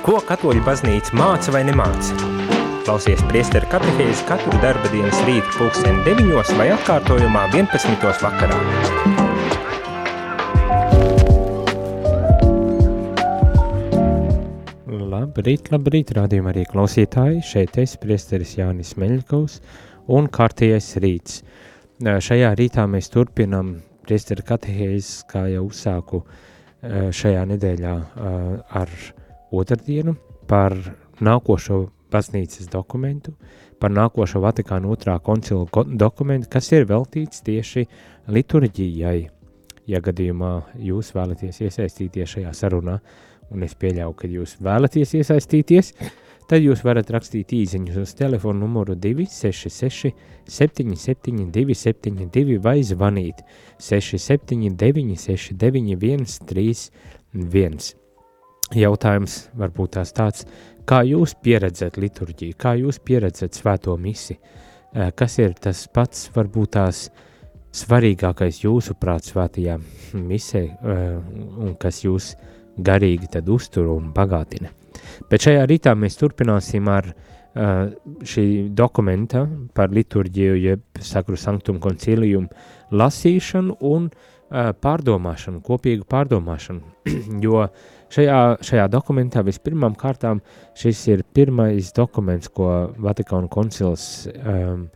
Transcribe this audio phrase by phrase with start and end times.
[0.00, 2.14] Ko katoļu baznīca māca vai nemāca?
[2.86, 8.06] Klausies priesteru katehēzi katru darba dienas rītu pulksteni 9 vai atkārtojumā 11.
[8.22, 8.56] vakarā.
[14.88, 17.44] Labrīt, labrīt, rādījumā arī klausītāji.
[17.44, 19.60] Šeit es, priesteris Jānis Meļkovs
[20.16, 21.42] un kārtējais rīts.
[22.00, 23.76] Šajā rītā mēs turpinam
[24.08, 26.24] priesteru katehēzes, kā jau uzsāku
[26.80, 27.96] šajā nedēļā
[28.80, 29.00] ar
[29.52, 30.16] otrdienu
[30.50, 30.76] par
[31.20, 33.34] nākošo baznīcas dokumentu,
[33.80, 37.86] par nākošo Vatikāna otrā koncila dokumentu, kas ir veltīts tieši
[38.30, 39.28] liturģijai.
[39.90, 40.52] Ja gadījumā
[40.86, 42.98] jūs vēlaties iesaistīties šajā sarunā,
[43.50, 45.94] un es pieļauju, ka jūs vēlaties iesaistīties,
[46.50, 50.12] tad jūs varat rakstīt īsiņus uz telefonu numuru 266
[50.50, 53.42] 772 72 vai zvanīt
[53.78, 57.99] 679 69 131
[58.76, 60.46] jautājums varbūt tās tāds,
[60.86, 64.38] kā jūs pieredzat liturģiju, kā jūs pieredzat svēto misi,
[64.90, 67.08] kas ir tas pats varbūt tās
[67.76, 69.76] svarīgākais jūsu prāt svētajā
[70.18, 72.32] misē un kas jūs
[72.80, 74.72] garīgi tad uztur un bagātina.
[75.30, 77.12] Bet šajā rītā mēs turpināsim ar
[78.30, 82.50] šī dokumenta par liturģiju, jeb sakru sanktumu koncilijumu
[82.94, 84.10] lasīšanu un
[84.50, 87.10] pārdomāšanu, kopīgu pārdomāšanu,
[87.46, 87.64] jo
[88.10, 90.40] Šajā, šajā dokumentā vispirmām kārtām
[90.74, 94.88] šis ir pirmais dokuments, ko Vatikāna koncils um,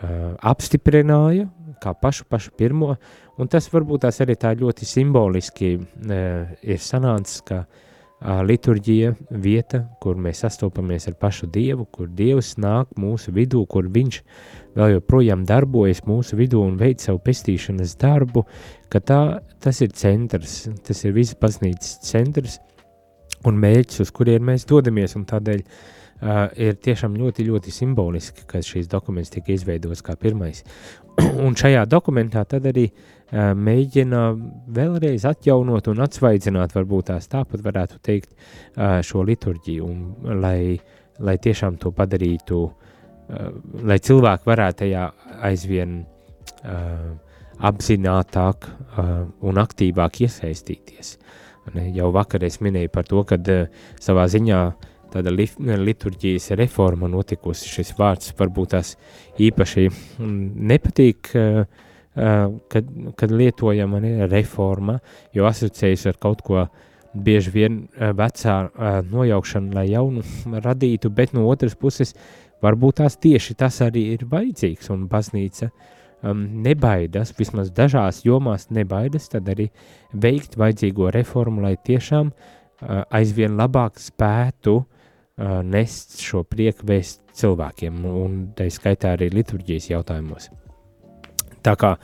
[0.00, 1.50] uh, apstiprināja,
[1.84, 2.94] kā pašu, pašu pirmo,
[3.36, 7.84] un tas varbūt tās arī tā ļoti simboliski uh, ir sanācis, ka uh,
[8.24, 14.20] liturģija vieta, kur mēs sastopamies ar pašu Dievu, kur Dievs nāk mūsu vidū, kur viņš
[14.76, 18.46] vēl joprojām darbojas mūsu vidū un veic savu pestīšanas darbu,
[18.88, 19.20] ka tā,
[19.60, 22.58] tas ir centrs, tas ir visas baznīcas centrs
[23.44, 28.64] un mērķis, uz kurien mēs dodamies, un tādēļ uh, ir tiešām ļoti, ļoti simboliski, ka
[28.64, 30.64] šīs dokuments tika izveidots kā pirmais.
[31.44, 34.22] un šajā dokumentā tad arī uh, mēģina
[34.76, 38.34] vēlreiz atjaunot un atsvaidzināt, varbūt tās tāpat varētu teikt,
[39.02, 40.76] šo liturģiju, un lai,
[41.18, 42.60] lai tiešām to padarītu
[43.86, 45.06] lai cilvēki varētu tajā
[45.46, 45.98] aizvien
[47.66, 48.68] apzinātāk
[49.46, 51.16] un aktīvāk iesaistīties.
[51.96, 53.38] Jau vakar es minēju par to, ka
[54.02, 54.60] savā ziņā
[55.10, 57.66] tāda li liturģijas reforma notikusi.
[57.70, 58.94] Šis vārds varbūt tās
[59.42, 59.88] īpaši
[60.20, 61.85] nepatīk, uh,
[62.16, 62.90] kad,
[63.20, 64.98] kad lietojama ne, reforma,
[65.36, 66.66] jo asociējas ar kaut ko
[67.16, 68.56] bieži vien vecā
[69.08, 70.24] nojaukšanu, lai jaunu
[70.68, 72.16] radītu, bet no otras puses
[72.64, 79.28] Varbūt tās tieši tas arī ir vajadzīgs, un baznīca um, nebaidās, vismaz dažās jomās nebaidās,
[79.32, 79.68] tad arī
[80.12, 88.04] veikt vajadzīgo reformu, lai tiešām uh, aizvien labāk spētu uh, nest šo prieku vēst cilvēkiem,
[88.08, 90.48] un tā skaitā arī liturģijas jautājumos.
[91.66, 91.96] Tā kā,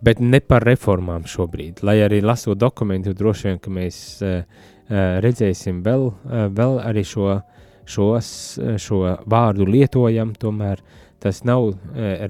[0.00, 5.18] bet ne par reformām šobrīd, lai arī lasot dokumentu, droši vien, ka mēs uh, uh,
[5.20, 7.42] redzēsim vēl, uh, vēl arī šo uh,
[7.90, 9.00] šos, šo
[9.30, 10.82] vārdu lietojam, tomēr
[11.20, 11.74] tas nav e,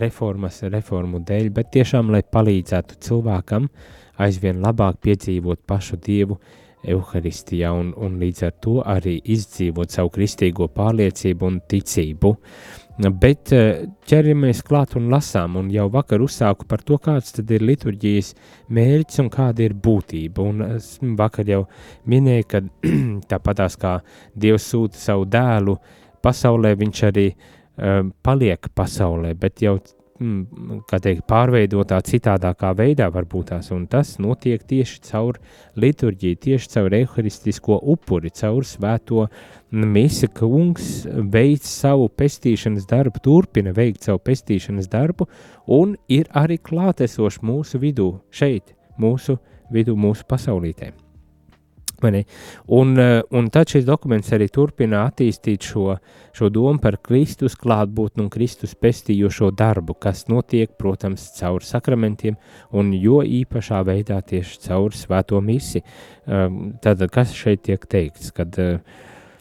[0.01, 3.69] reformas reformu dēļ, bet tiešām, lai palīdzētu cilvēkam
[4.21, 6.41] aizvien labāk piedzīvot pašu Dievu
[6.91, 12.31] Euharistijā un, un līdz ar to arī izdzīvot savu kristīgo pārliecību un ticību.
[12.31, 17.49] Uh, Bet eh, ķeramies klāt un lasām, un jau vakar uzsāku par to, kāds tad
[17.55, 18.35] ir liturģijas
[18.77, 20.45] mērķis un kāda ir būtība.
[20.45, 21.63] Un vakar jau
[22.11, 22.61] minēju, ka
[23.33, 23.95] tāpatās kā
[24.37, 25.79] Dievs sūta savu dēlu
[26.21, 29.79] pasaulē, viņš arī uh, paliek pasaulē, bet jau
[30.21, 35.41] teikt, pārveidotā citādākā veidā varbūt tās, un tas notiek tieši caur
[35.81, 39.27] liturģiju, tieši caur eharistisko upuri, caur svēto
[39.71, 45.29] misi, kungs veic savu pestīšanas darbu, turpina veikt savu pestīšanas darbu,
[45.67, 49.39] un ir arī klātesoši mūsu vidū, šeit, mūsu
[49.73, 50.93] vidū, mūsu pasaulītē.
[52.01, 55.97] Un, eh, un tad šis dokuments arī turpina attīstīt šo,
[56.37, 62.39] šo domu par Kristus klātbūtni un Kristus pestījošo darbu, kas notiek, protams, caur sakramentiem
[62.73, 65.83] un jo īpašā veidā tieši caur svēto misi.
[66.27, 68.81] Ehm, tad, kas šeit tiek teikts, kad eh,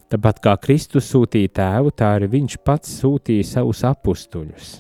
[0.10, 4.78] tāpat kā Kristus sūtīja tēvu, tā arī viņš pats sūtīja savus apustuļus.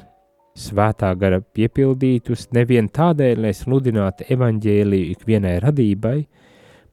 [0.59, 6.17] Svētā gara piepildītus nevien tādēļ, lai sludinātu evaņģēliju ikvienai radībai,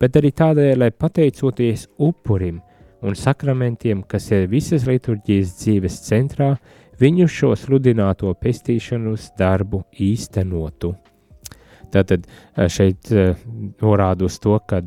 [0.01, 2.61] bet arī tādēļ, lai pateicoties upurim
[3.07, 6.55] un sakramentiem, kas ir visas liturģijas dzīves centrā,
[7.01, 10.95] viņu šo sludināto pestīšanas darbu īstenotu.
[11.93, 12.25] Tātad
[12.73, 13.13] šeit
[13.83, 14.81] norāda uz to, ka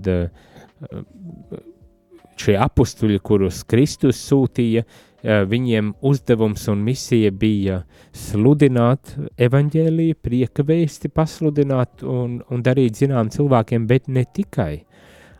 [2.39, 4.83] šie apstuļi, kurus Kristus sūtīja,
[5.23, 7.81] viņiem uzdevums un misija bija
[8.15, 14.85] sludināt evaņģēlīju, prieka vēsti, pasludināt un, un darīt zinām cilvēkiem, bet ne tikai.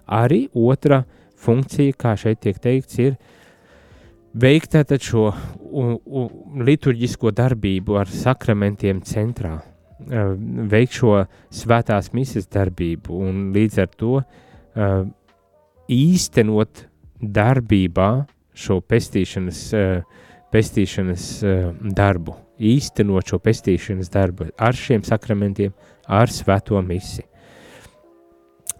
[0.10, 1.04] Arī otra
[1.40, 3.18] funkcija, kā šeit tiek teikts, ir
[4.34, 5.30] veikt šo
[5.60, 6.24] u, u,
[6.66, 9.60] liturģisko darbību ar sakramentiem centrā,
[10.00, 11.16] veikt šo
[11.52, 14.22] svētās misijas darbību un līdz ar to
[15.90, 16.86] īstenot
[17.20, 18.10] darbībā
[18.56, 19.64] šo pestīšanas,
[20.54, 21.26] pestīšanas
[21.96, 25.74] darbu, īstenot šo pestīšanas darbu ar šiem sakramentiem,
[26.08, 27.29] ar svēto misi.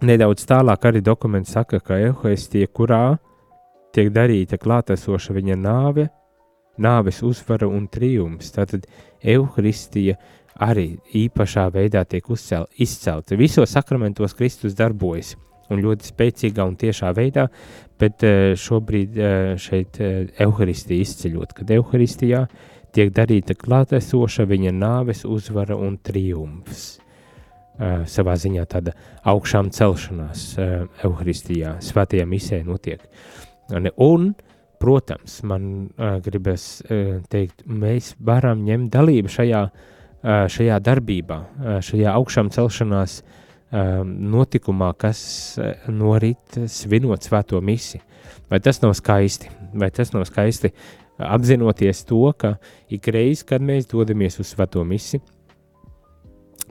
[0.00, 3.18] Nedaudz tālāk arī dokuments saka, ka ehoistija, kurā
[3.92, 6.06] tiek darīta klātesoša viņa nāve,
[6.80, 8.86] nāves uzvara un triumfs, tātad
[9.20, 10.16] ehoistija
[10.60, 13.36] arī īpašā veidā tiek uzcel, izcelta.
[13.36, 15.36] Visos sakramentos Kristus darbojas–
[15.70, 17.46] un ļoti spēcīgā un tiešā veidā,
[18.00, 22.44] bet eh, šobrīd eh, šeit evaharistija eh, izceļot, kad evaharistijā
[22.94, 26.98] tiek darīta klātesoša viņa nāves uzvara un triumfs.
[27.80, 28.92] Savā ziņā tāda
[29.30, 33.06] augšām celšanās evaharistijā, svētajā misē notiek.
[33.96, 34.34] Un,
[34.80, 35.88] protams, man
[36.24, 36.82] gribas
[37.32, 39.62] teikt, mēs varam ņemt dalību šajā,
[40.52, 41.38] šajā darbībā,
[41.88, 43.20] šajā augšām celšanās
[43.70, 45.20] notikumā, kas
[45.88, 48.02] norit svinot svēto misi.
[48.50, 49.48] Vai tas nav skaisti?
[49.72, 50.72] Vai tas nav skaisti
[51.20, 52.56] apzinoties to, ka
[52.92, 55.20] ik reiz, kad mēs dodamies uz svēto misi,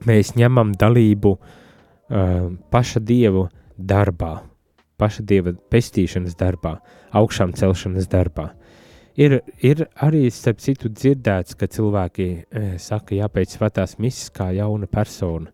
[0.07, 3.47] mēs ņemam dalību uh, paša dievu
[3.77, 4.39] darbā,
[4.99, 6.77] paša dieva pestīšanas darbā,
[7.15, 8.51] augšām celšanas darbā.
[9.19, 14.87] Ir, ir arī, starp citu, dzirdēts, ka cilvēki e, saka, jāpēc svētās misijas kā jauna
[14.87, 15.51] persona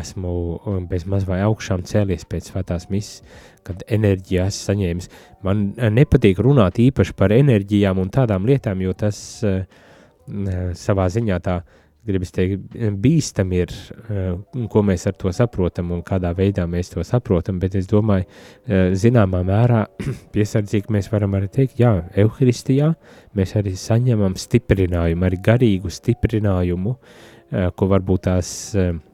[0.00, 3.20] esmu bez maz vai augšām cēlies pēc svētās misijas,
[3.66, 5.10] kad enerģiju esmu saņēmis.
[5.44, 9.64] Man nepatīk runāt īpaši par enerģijām un tādām lietām, jo tas uh
[10.78, 11.56] savā ziņā tā,
[12.06, 13.72] gribas teikt, bīstam ir,
[14.08, 18.26] uh, ko mēs ar to saprotam un kādā veidā mēs to saprotam, bet es domāju,
[18.26, 19.84] uh, zināmā mērā
[20.34, 21.94] piesardzīgi mēs varam arī teikt, jā,
[22.24, 22.92] Euharistijā
[23.38, 28.52] mēs arī saņemam stiprinājumu, arī garīgu stiprinājumu, uh, ko varbūt tās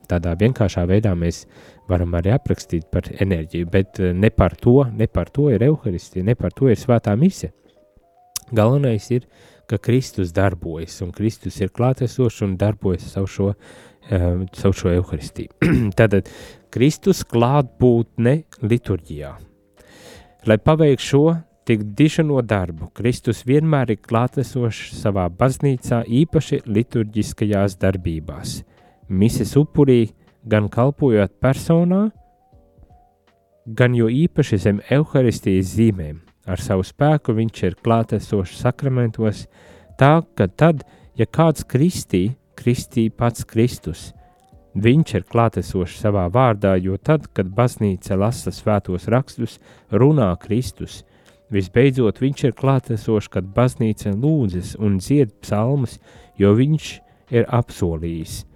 [0.09, 1.45] tādā vienkāršā veidā mēs
[1.89, 6.27] varam arī aprakstīt par enerģiju, bet eh, ne par to, ne par to ir evaharistija,
[6.27, 7.53] ne par to ir svētā mise.
[8.55, 9.27] Galvenais ir,
[9.69, 15.53] ka Kristus darbojas, un Kristus ir klātesošs un darbojas savu šo, uh, savu šo evaharistiju.
[15.99, 16.31] Tātad
[16.75, 19.35] Kristus klātbūtne liturģijā.
[20.49, 21.23] Lai paveiktu šo
[21.69, 28.59] tik dižano darbu, Kristus vienmēr ir klātesošs savā baznīcā, īpaši liturģiskajās darbībās–
[29.09, 30.13] mises upurī,
[30.45, 32.09] gan kalpojot personā,
[33.67, 36.21] gan jo īpaši zem evaharistijas zīmēm.
[36.49, 39.45] Ar savu spēku viņš ir klātesošs sakramentos,
[40.01, 40.85] tā ka tad,
[41.19, 44.13] ja kāds kristī, kristī pats Kristus,
[44.79, 49.59] viņš ir klātesošs savā vārdā, jo tad, kad baznīca lasa svētos rakstus,
[49.93, 51.03] runā Kristus.
[51.53, 55.97] Visbeidzot, viņš ir klātesošs, kad baznīca lūdzas un dzied psalmas,
[56.41, 56.93] jo viņš
[57.37, 58.43] ir apsolījis–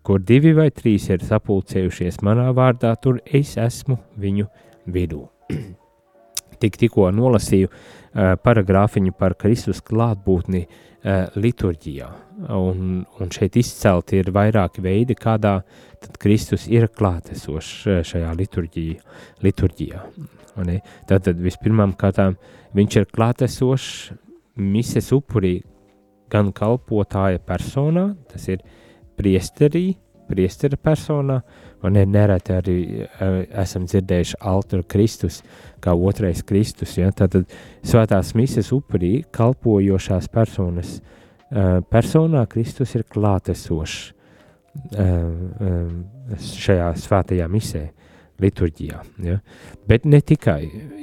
[0.00, 4.48] Kur divi vai trīs ir sapulcējušies manā vārdā, tur es esmu viņu
[4.96, 5.26] vidū.
[6.60, 12.10] Tik tikko nolasīju uh, paragrāfiņu par Kristus klātbūtni uh, liturģijā,
[12.56, 15.60] un, un šeit izcelti ir vairāki veidi, kādā
[16.00, 19.00] tad Kristus ir klātesošs šajā liturģijā.
[19.44, 20.04] liturģijā
[21.08, 22.36] Tātad vispirmām kārtām
[22.76, 24.12] viņš ir klātesošs
[24.60, 25.60] mises upurī
[26.30, 28.76] gan kalpotāja personā, tas ir uh,
[29.20, 29.92] priesterī,
[30.30, 31.40] priestera personā,
[31.86, 35.40] un ir nereti arī uh, esam dzirdējuši altaru Kristus,
[35.80, 37.48] kā otrais Kristus, ja, tātad
[37.86, 47.86] svētās mises upurī kalpojošās personas uh, personā Kristus ir klātesošs uh, uh, šajā svētajā misē,
[48.40, 49.38] liturģijā, ja,
[49.88, 50.62] bet ne tikai,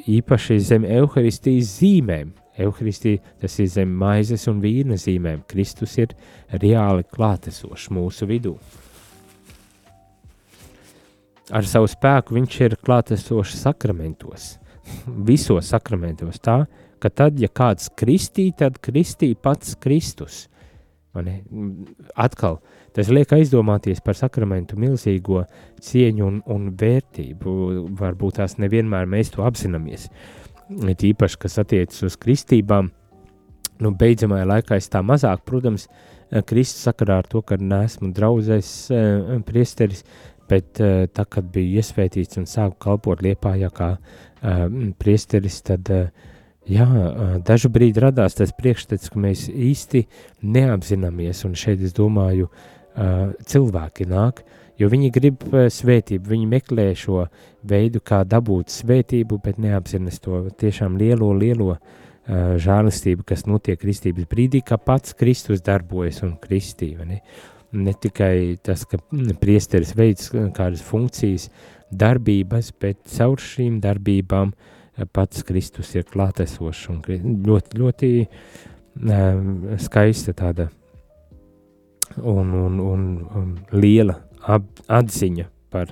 [0.10, 5.44] īpaši zem Euharistijas zīmēm, Euharistija tas ir zem maizes un vīna zīmēm.
[5.50, 6.16] Kristus ir
[6.50, 8.56] reāli klātesošs mūsu vidū.
[11.56, 14.58] Ar savu spēku viņš ir klātesošs sakramentos,
[15.30, 16.42] visos sakramentos.
[16.44, 16.66] Tā,
[17.00, 20.46] ka tad, ja kāds kristī, tad kristī pats Kristus.
[22.14, 22.60] Atkal,
[22.94, 25.46] tas liek aizdomāties par sakramentu milzīgo
[25.82, 27.56] cieņu un, un vērtību.
[27.98, 30.12] Varbūt tās nevienmēr mēs to apzināmies.
[30.68, 32.92] Tīpaši, kas attiecas uz kristībām,
[33.82, 35.88] nu, beidzamajā laikā es tā mazāk, protams,
[36.46, 38.72] Kristus sakarā ar to, ka neesmu draudzēs
[39.48, 40.04] priesteris,
[40.50, 44.66] bet uh, tā, kad biju iesvētīts un sāku kalpot Liepājā kā uh,
[45.00, 46.10] priesteris, tad uh,
[46.68, 46.88] jā,
[47.48, 50.06] dažu brīdi radās tas priekšstats, ka mēs īsti
[50.44, 52.52] neapzināmies, un šeit es domāju,
[52.98, 54.42] cilvēki nāk,
[54.82, 57.28] jo viņi grib svētību, viņi meklē šo
[57.68, 61.76] veidu, kā dabūt svētību, bet neapzinas to tiešām lielo, lielo
[62.28, 67.06] žēlistību, kas notiek kristības brīdī, kā pats Kristus darbojas un kristīva.
[67.08, 67.22] Ne?
[67.84, 69.00] Ne tikai tas, ka
[69.42, 71.50] priesteris veids kādas funkcijas,
[71.92, 77.02] darbības, bet caur šīm darbībām eh, pats Kristus ir klātesošs un
[77.48, 80.68] ļoti, ļoti um, skaista tāda
[82.18, 85.92] un, un, un, un liela atziņa par,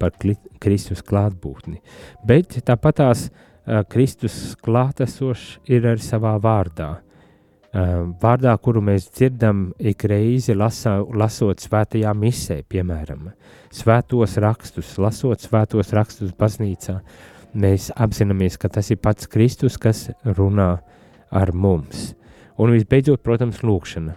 [0.00, 0.16] par
[0.60, 1.80] Kristus klātbūtni.
[2.26, 6.98] Bet tāpat tās uh, Kristus klātesošs ir arī savā vārdā.
[7.74, 13.32] Ehm, vārdā, kuru mēs dzirdam ik reizi lasa, lasot svētajā misē, piemēram,
[13.74, 17.00] svētos rakstus, lasot svētos rakstus baznīcā,
[17.58, 20.68] mēs apzināmies, ka tas ir pats Kristus, kas runā
[21.34, 22.12] ar mums.
[22.62, 24.14] Un visbeidzot, protams, lūkšana,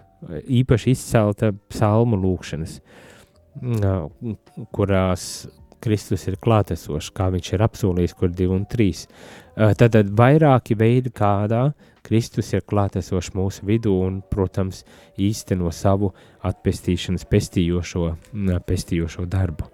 [0.61, 2.77] īpaši izcelta psalmu lūkšanas,
[4.69, 5.47] kurās
[5.81, 9.07] Kristus ir klātesošs, kā viņš ir apsolījis, kur divi un trīs.
[9.57, 11.71] Tad, tad vairāki veidi, kādā
[12.07, 14.83] Kristus ir klātesošs mūsu vidū un, protams,
[15.19, 16.13] īsteno savu
[16.47, 18.07] atpestīšanas pestījošo,
[18.67, 19.67] pestījošo darbu.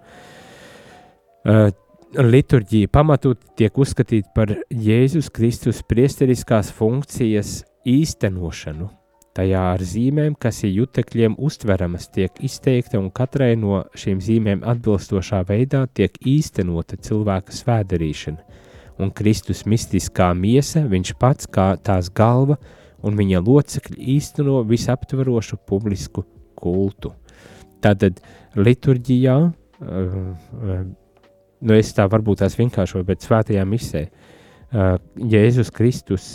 [2.14, 8.90] Liturģija pamatot tiek uzskatīta par Jēzus Kristus priesteriskās funkcijas īstenošanu.
[9.34, 15.40] Tajā ar zīmēm, kas ir jutekļiem uztveramas, tiek izteikta un katrai no šīm zīmēm atbilstošā
[15.48, 18.62] veidā tiek īstenota cilvēka svēdarīšana
[18.98, 22.58] un Kristus mistiskā miesa, viņš pats kā tās galva
[23.04, 26.24] un viņa locekļi īsteno visaptverošu publisku
[26.58, 27.12] kultu.
[27.84, 28.20] Tātad
[28.56, 30.80] liturģijā, uh,
[31.64, 36.34] nu es tā varbūt tās vienkāršoju, bet svētajā misē, uh, Jēzus Kristus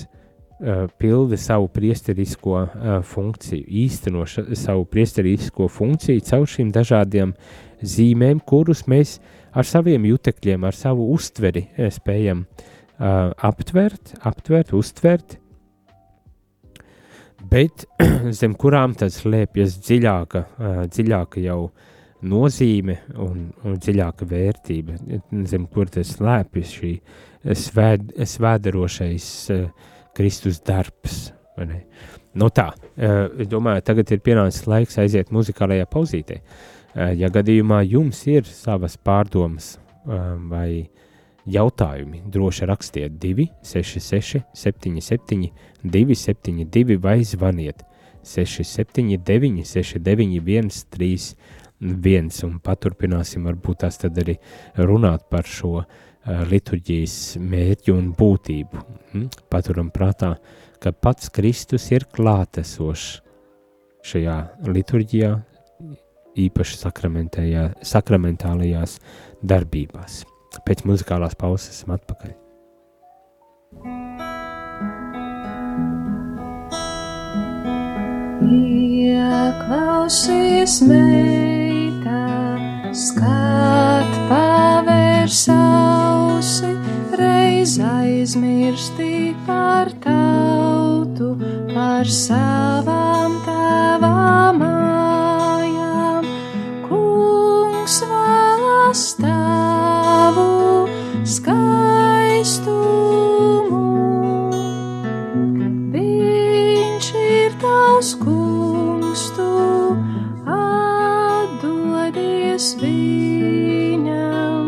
[1.00, 2.66] pilda savu priesterisko
[3.08, 7.32] funkciju, īsteno savu priesterisko funkciju caur šīm dažādiem
[7.80, 14.74] zīmēm, kurus mēs uh, ar saviem jutekļiem, ar savu uztveri eh, spējam uh, aptvert, aptvert,
[14.77, 15.38] uztvert,
[17.50, 17.86] bet
[18.39, 21.62] zem kurām tas slēpjas dziļāka, uh, dziļāka jau
[22.29, 24.98] nozīme un, un dziļāka vērtība,
[25.48, 26.94] zem kur tas slēpjas šī
[27.56, 29.70] svēd, svēdarošais uh,
[30.18, 31.29] Kristus darbs.
[32.39, 36.39] Nu tā, uh, domāju, tagad ir pienācis laiks aiziet muzikālajā pauzītē.
[36.39, 40.69] Uh, ja gadījumā jums ir savas pārdomas eh, vai
[41.50, 45.50] jautājumi, droši rakstiet 266, 77,
[45.84, 47.86] 272 vai zvaniet
[48.24, 54.36] 679, 691, 31 un paturpināsim varbūt tās tad arī
[54.75, 55.88] runāt par šo uh,
[56.50, 58.84] liturģijas mērķu un būtību.
[59.13, 59.29] Mm?
[59.50, 60.36] Paturam prātā,
[60.84, 63.22] ka pats Kristus ir klātesošs
[64.10, 65.31] šajā liturģijā,
[66.48, 66.79] īpaši
[67.93, 69.00] sakramentālajās
[69.43, 70.24] darbībās.
[70.65, 72.34] Pēc muzikālās pauzes esam atpakaļ.
[79.19, 82.24] Ieklausies meitā,
[82.96, 86.72] skat pavērs ausi,
[87.19, 91.36] reiz aizmirsti par tautu,
[91.75, 94.78] par savām tavām
[98.96, 100.88] stāvu
[101.25, 102.69] skaistumu.
[105.93, 109.51] Viņš ir tavs kungs, tu
[110.55, 114.65] atdodies viņam.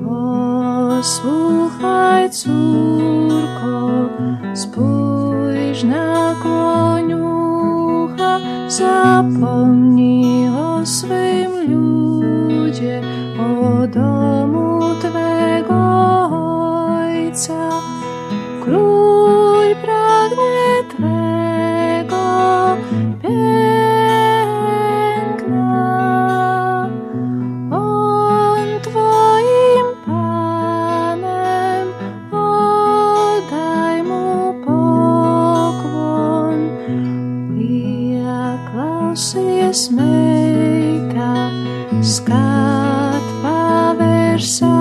[0.00, 3.76] Posłuchaj, córko,
[4.52, 8.32] spójrz na kłoniucha,
[8.68, 10.50] zapomnij o
[10.84, 11.33] swym ludzie o
[13.86, 15.80] domu Twego
[16.30, 17.62] Ojca.
[18.64, 22.26] Król pragnie Twego
[23.22, 23.68] piękna.
[27.70, 31.86] On Twoim Panem,
[32.32, 36.58] oddaj Mu pokłon.
[37.58, 37.70] I
[38.24, 40.33] jak los jest mejka,
[44.44, 44.73] pavērs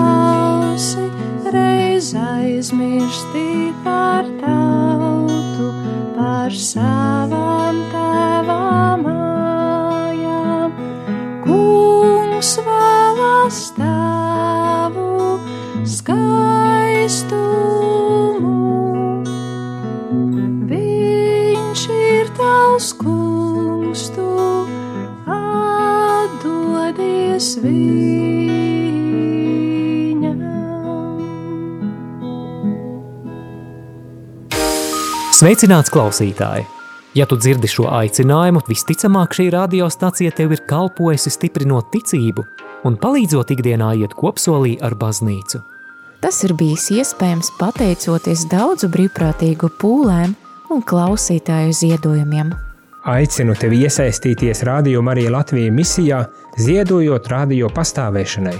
[35.34, 36.68] Sveicināts klausītāji!
[37.18, 42.44] Ja tu dzirdi šo aicinājumu, visticamāk šī radiostacija tev ir kalpojusi stiprinot ticību
[42.86, 45.64] un palīdzot ikdienā iet kopsolī ar baznīcu.
[46.22, 50.36] Tas ir bijis iespējams pateicoties daudzu brīvprātīgu pūlēm
[50.70, 52.54] un klausītāju ziedojumiem.
[53.10, 56.22] Aicinu tevi iesaistīties Radio Marija Latvijas misijā,
[56.62, 58.60] ziedojot radio pastāvēšanai.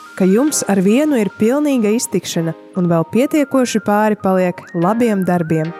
[0.17, 5.71] ka jums ar vienu ir pilnīga iztikšana un vēl pietiekoši pāri paliek labiem darbiem.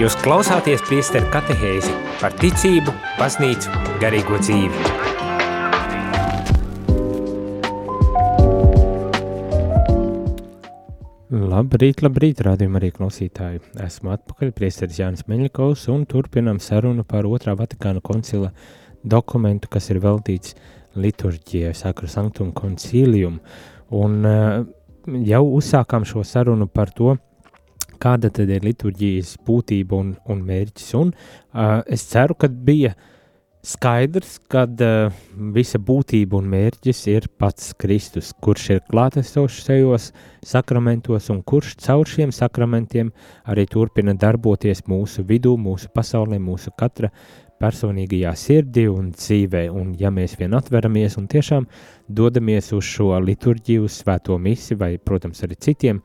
[0.00, 4.98] Jūs klausāties priesteru katehēzi par ticību, baznīcu, garīgo dzīvi.
[11.30, 13.60] Labrīt, labrīt, rādījumā arī klausītāji.
[13.84, 18.50] Esmu atpakaļ, priesteris Jānis Meļņikovs, un turpinam sarunu par otrā Vatikāna koncila
[19.02, 20.54] dokumentu, kas ir veltīts
[20.98, 23.38] liturģijai, Sakra Sanktum Concilium.
[23.94, 24.62] Un uh,
[25.26, 27.16] jau uzsākām šo sarunu par to,
[28.00, 30.92] kāda tad ir liturģijas būtība un, un mērķis.
[30.98, 32.94] Un uh, es ceru, ka bija
[33.66, 35.18] skaidrs, ka uh,
[35.54, 40.08] visa būtība un mērķis ir pats Kristus, kurš ir klātesošs šajos
[40.46, 43.12] sakramentos un kurš caur šiem sakramentiem
[43.44, 47.12] arī turpina darboties mūsu vidū, mūsu pasaulē, mūsu katra
[47.60, 51.66] personīgajā sirdī un dzīvē, un ja mēs vien atveramies un tiešām
[52.08, 56.00] dodamies uz šo liturģiju, uz svēto misi vai, protams, arī citiem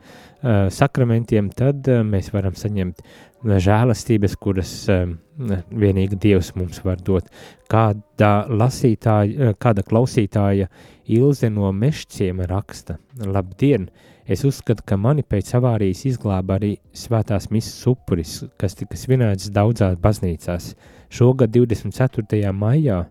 [0.72, 3.02] sakramentiem, tad uh, mēs varam saņemt
[3.46, 7.28] žēlastības, kuras vienīgi Dievs mums var dot.
[7.70, 10.68] Kāda lasītāja, kāda klausītāja
[11.06, 13.90] Ilze no Mešķiem raksta, labdien!
[14.26, 20.00] Es uzskatu, ka mani pēc avārijas izglāba arī svētās misas upuris, kas tika svinēts daudzās
[20.02, 20.72] baznīcās.
[21.14, 22.50] Šogad 24.
[22.50, 23.04] maijā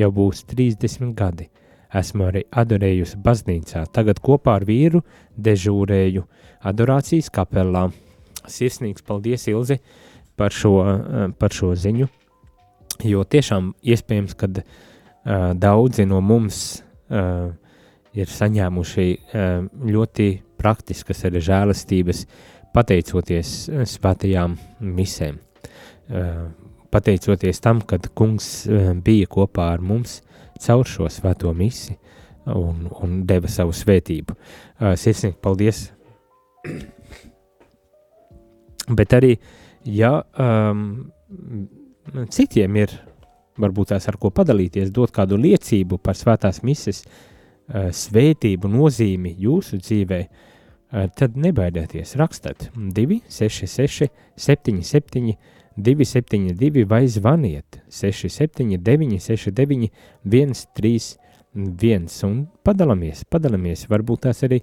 [0.00, 1.50] jau būs 30 gadi.
[1.92, 3.84] Esmu arī adorējusi baznīcā.
[3.92, 5.02] Tagad kopā ar vīru
[5.36, 6.24] dežūrēju
[6.68, 7.88] adorācijas kapelā.
[8.48, 9.78] Sirsnīgs paldies, Ilzi,
[10.36, 10.72] par šo,
[11.38, 12.08] par šo ziņu,
[13.06, 14.64] jo tiešām iespējams, ka uh,
[15.54, 17.52] daudzi no mums uh,
[18.16, 20.28] ir saņēmuši uh, ļoti
[20.58, 22.24] praktiskas arī žēlastības,
[22.72, 23.54] pateicoties
[23.92, 25.38] svētajām misēm.
[26.08, 26.50] Uh,
[26.92, 30.20] pateicoties tam, kad kungs eh, bija kopā ar mums
[30.62, 31.96] caur šo svēto misi
[32.46, 34.36] un, un deva savu svētību.
[34.98, 35.84] Sirsnīgi paldies!
[38.90, 39.36] Bet arī,
[39.86, 40.86] ja um,
[42.34, 42.94] citiem ir
[43.62, 49.78] varbūt tās ar ko padalīties, dot kādu liecību par svētās mises uh, svētību nozīmi jūsu
[49.82, 55.36] dzīvē, uh, tad nebaidieties rakstāt 266 77
[55.76, 57.82] 272 vai zvaniet.
[57.88, 59.90] 679 69
[60.24, 64.62] 131 un padalāmies, padalāmies, varbūt tās arī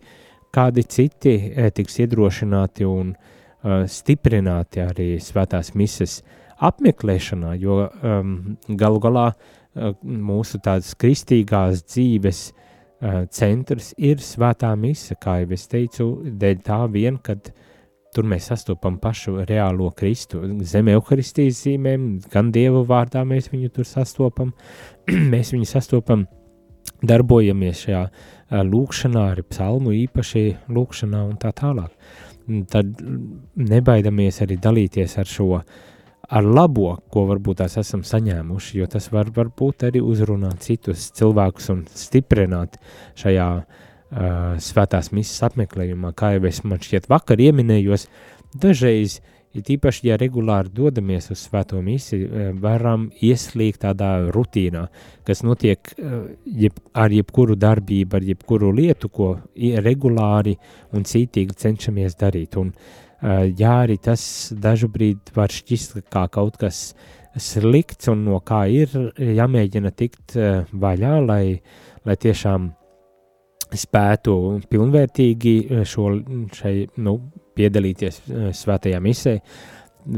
[0.53, 6.23] kādi citi e, tiks iedrošināti un uh, stiprināti arī svētās mises
[6.65, 8.31] apmeklēšanā, jo um,
[8.67, 15.69] galu galā uh, mūsu tādas kristīgās dzīves uh, centrs ir svētā mise, kā jau es
[15.69, 17.67] teicu, dēļ tā vien, kad uh,
[18.15, 20.41] Tur mēs sastopam pašu reālo Kristu.
[20.65, 24.53] Zem evaharistijas zīmēm, gan Dieva vārdā mēs viņu tur sastopam.
[25.33, 26.25] mēs viņu sastopam,
[27.05, 28.01] darbojamies šajā
[28.65, 30.43] lūkšanā, arī psalmu īpaši
[30.73, 31.93] lūkšanā un tā tālāk.
[32.73, 33.03] Tad
[33.61, 35.59] nebaidamies arī dalīties ar šo,
[36.29, 41.11] ar labo, ko varbūt tās esam saņēmuši, jo tas var, var būt arī uzrunāt citus
[41.19, 42.81] cilvēkus un stiprināt
[43.21, 48.07] šajā uh, uh, svētās misijas apmeklējumā, kā jau es man šķiet vakar ieminējos,
[48.59, 49.19] dažreiz,
[49.53, 54.85] ir tīpaši, ja regulāri dodamies uz svēto misiju, varam ieslīgt tādā rutīnā,
[55.27, 59.29] kas notiek uh, jeb, ar jebkuru darbību, ar jebkuru lietu, ko
[59.85, 60.57] regulāri
[60.93, 62.57] un cītīgi cenšamies darīt.
[62.61, 66.93] Un, uh, jā, arī tas dažu brīdi var šķist kā kaut kas
[67.39, 71.43] slikts un no kā ir jāmēģina tikt uh, vaļā, lai,
[72.05, 72.73] lai tiešām
[73.77, 74.33] spētu
[74.69, 76.09] pilnvērtīgi šo,
[76.55, 76.73] šai,
[77.05, 77.17] nu,
[77.59, 78.21] piedalīties
[78.55, 79.35] svētajā misē,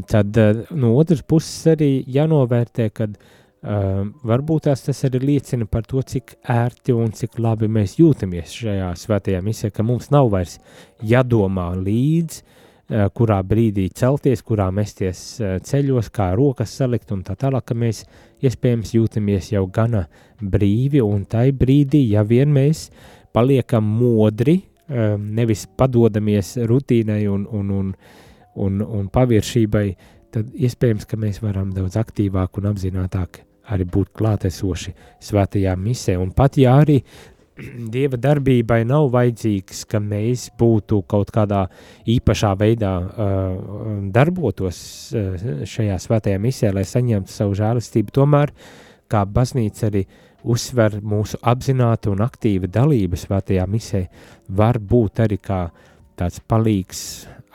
[0.10, 0.38] tad
[0.78, 6.38] no otras puses arī jānovērtē, kad uh, varbūt tās tas arī liecina par to, cik
[6.54, 10.58] ērti un cik labi mēs jūtamies šajā svētajā misē, ka mums nav vairs
[11.04, 17.36] jādomā līdzi, uh, kurā brīdī celties, kurā mesties uh, ceļos, kā rokas salikt un tā
[17.40, 18.06] tālāk, ka mēs
[18.46, 20.06] iespējams jūtamies jau gana
[20.42, 27.46] brīvi un tai brīdī, ja vien mēs uh, paliekam modri, um, nevis padodamies rutīnai un,
[27.52, 27.94] un, un,
[28.56, 29.86] un, un paviršībai,
[30.32, 36.18] tad iespējams, ka mēs varam daudz aktīvāk un apzinātāk arī būt klātesoši svētajā misē.
[36.20, 37.02] Un pat ja arī
[37.94, 41.66] Dieva darbībai nav vajadzīgs, ka mēs būtu kaut kādā
[42.10, 43.58] īpašā veidā uh,
[44.16, 44.80] darbotos
[45.14, 45.36] uh,
[45.68, 48.16] šajā svētajā misē, lai saņemtu savu žēlastību.
[48.16, 48.56] Tomēr,
[49.12, 54.06] kā baznīca arī uh, uzsver mūsu apzināta un aktīva dalība svētajā misē,
[54.50, 55.66] var būt arī kā
[56.20, 57.04] tāds palīgs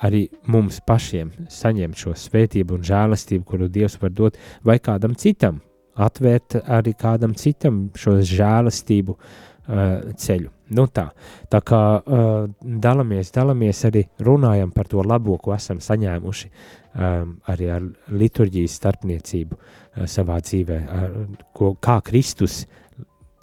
[0.05, 5.61] arī mums pašiem saņemt šo svētību un žēlastību, kuru Dievs var dot, vai kādam citam,
[5.97, 10.53] atvērt arī kādam citam šo žēlastību uh, ceļu.
[10.77, 11.07] Nu tā,
[11.49, 16.51] tā kā uh, dalāmies, dalāmies arī runājam par to labo, ko esam saņēmuši
[16.97, 21.15] arī ar liturģijas starpniecību uh, savā dzīvē, ar,
[21.57, 22.65] ko, kā Kristus,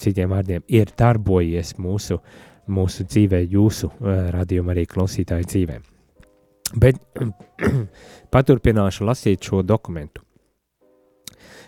[0.01, 2.19] citiem vārdiem, ir darbojies mūsu,
[2.73, 5.79] mūsu dzīvē, jūsu uh, radījuma arī klausītāju dzīvē.
[6.81, 6.99] Bet
[8.33, 10.23] paturpināšu lasīt šo dokumentu.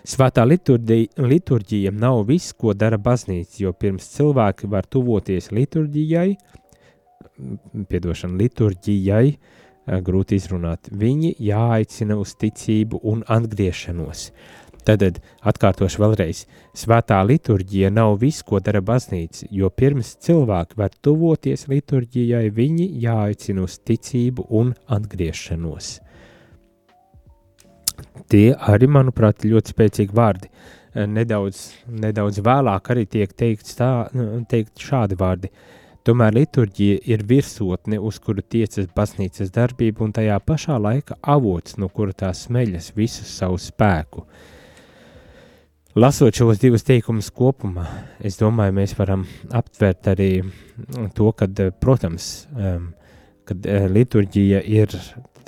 [0.06, 6.36] Svētā liturģija, nav viss, ko dara baznīca, jo pirms cilvēki var tuvoties liturģijai,
[7.90, 9.32] piedošana liturģijai,
[9.86, 14.30] grūti izrunāt, viņi jāaicina uz ticību un atgriešanos.
[14.86, 15.02] Tad
[15.42, 16.44] atkārtošu vēlreiz,
[16.78, 23.64] svētā liturģija nav viss, ko dara baznīca, jo pirms cilvēki var tuvoties liturģijai, viņi jāaicina
[23.66, 25.96] uz ticību un atgriešanos.
[28.30, 30.50] Tie arī, manuprāt, ļoti spēcīgi vārdi.
[30.96, 33.90] Eh, nedaudz, nedaudz vēlāk arī tiek teikts tā,
[34.50, 35.50] teikt šādi vārdi.
[36.06, 41.88] Tomēr liturģija ir virsotne, uz kuru tiecas baznīcas darbība, un tajā pašā laikā avots, no
[41.90, 44.22] kura tā smeļas visu savu spēku.
[45.98, 47.88] Lasot šos divus teikumus kopumā,
[48.22, 50.28] es domāju, mēs varam aptvert arī
[51.16, 51.48] to, ka,
[51.82, 52.28] protams,
[53.48, 54.94] kad eh, liturģija ir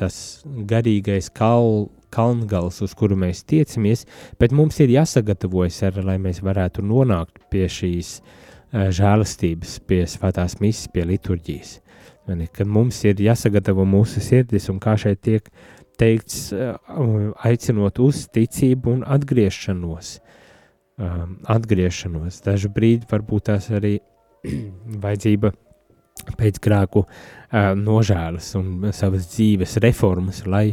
[0.01, 4.09] tas garīgais kal, kalngals, uz kuru mēs tiecamies,
[4.43, 10.59] bet mums ir jāsagatavojas, ar, lai mēs varētu nonākt pie šīs uh, žēlastības, pie svētās
[10.61, 11.79] misijas, pie liturģijas.
[12.53, 15.47] Kad mums ir jāsagatavo mūsu sirdis, un kā šeit tiek
[15.99, 16.77] teikts, uh,
[17.47, 20.19] aicinot uz ticību un atgriešanos.
[20.99, 22.41] Um, atgriešanos.
[22.43, 23.97] Dažu brīdi varbūt tās arī
[25.05, 25.53] vajadzība
[26.39, 30.73] pēc grēku uh, nožēlas un savas dzīves reformas, lai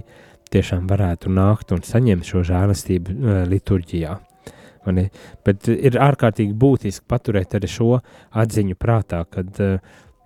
[0.53, 4.17] tiešām varētu nākt un saņemt šo žēlastību liturģijā.
[5.45, 7.99] Bet ir ārkārtīgi būtiski paturēt arī šo
[8.35, 9.77] atziņu prātā, kad uh,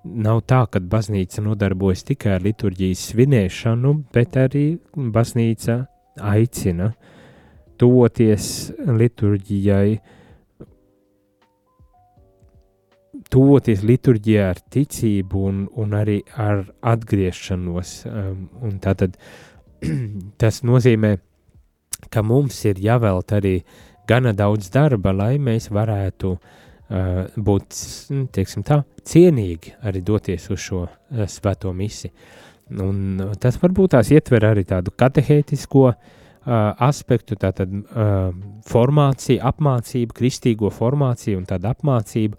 [0.03, 5.81] nav tā, ka baznīca nodarbojas tikai ar liturģijas svinēšanu, bet arī baznīca
[6.29, 6.93] aicina
[7.79, 9.99] tuvoties liturģijai,
[13.29, 17.93] tuvoties liturģijai ar ticību un, un arī ar atgriešanos.
[18.09, 19.37] Um, un tātad uh,
[20.41, 21.17] tas nozīmē,
[22.11, 23.55] ka mums ir jāvēlt arī
[24.09, 27.81] gana daudz darba, lai mēs varētu uh, būt,
[28.35, 32.11] teiksim tā, cienīgi arī doties uz šo uh, svēto misi.
[32.73, 35.99] Un uh, tas varbūt tās ietver arī tādu katehētisko uh,
[36.89, 38.31] aspektu, tātad uh,
[38.69, 42.37] formāciju, apmācību, kristīgo formāciju un tādu apmācību,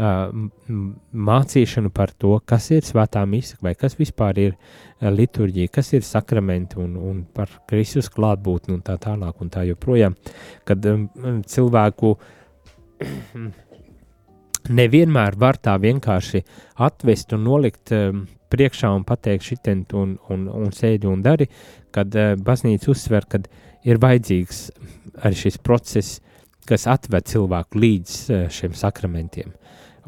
[0.00, 4.54] mācīšanu par to, kas ir svētā mise, vai kas vispār ir
[5.00, 10.16] liturģija, kas ir sakramenti un, un par Kristus klātbūtni un tā tālāk un tā joprojām,
[10.64, 10.88] kad
[11.52, 12.14] cilvēku
[14.80, 16.44] nevienmēr var tā vienkārši
[16.86, 17.92] atvest un nolikt
[18.50, 21.46] priekšā un pateikt šitien un, un, un sēdi un dari,
[21.94, 23.48] kad uh, baznīca uzsver, kad
[23.86, 24.66] ir vajadzīgs
[25.24, 26.18] arī šis process,
[26.68, 29.54] kas atved cilvēku līdz uh, šiem sakramentiem.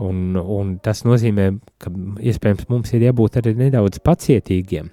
[0.00, 1.50] Un, un tas nozīmē,
[1.82, 1.92] ka
[2.24, 4.88] iespējams mums ir jābūt arī nedaudz pacietīgiem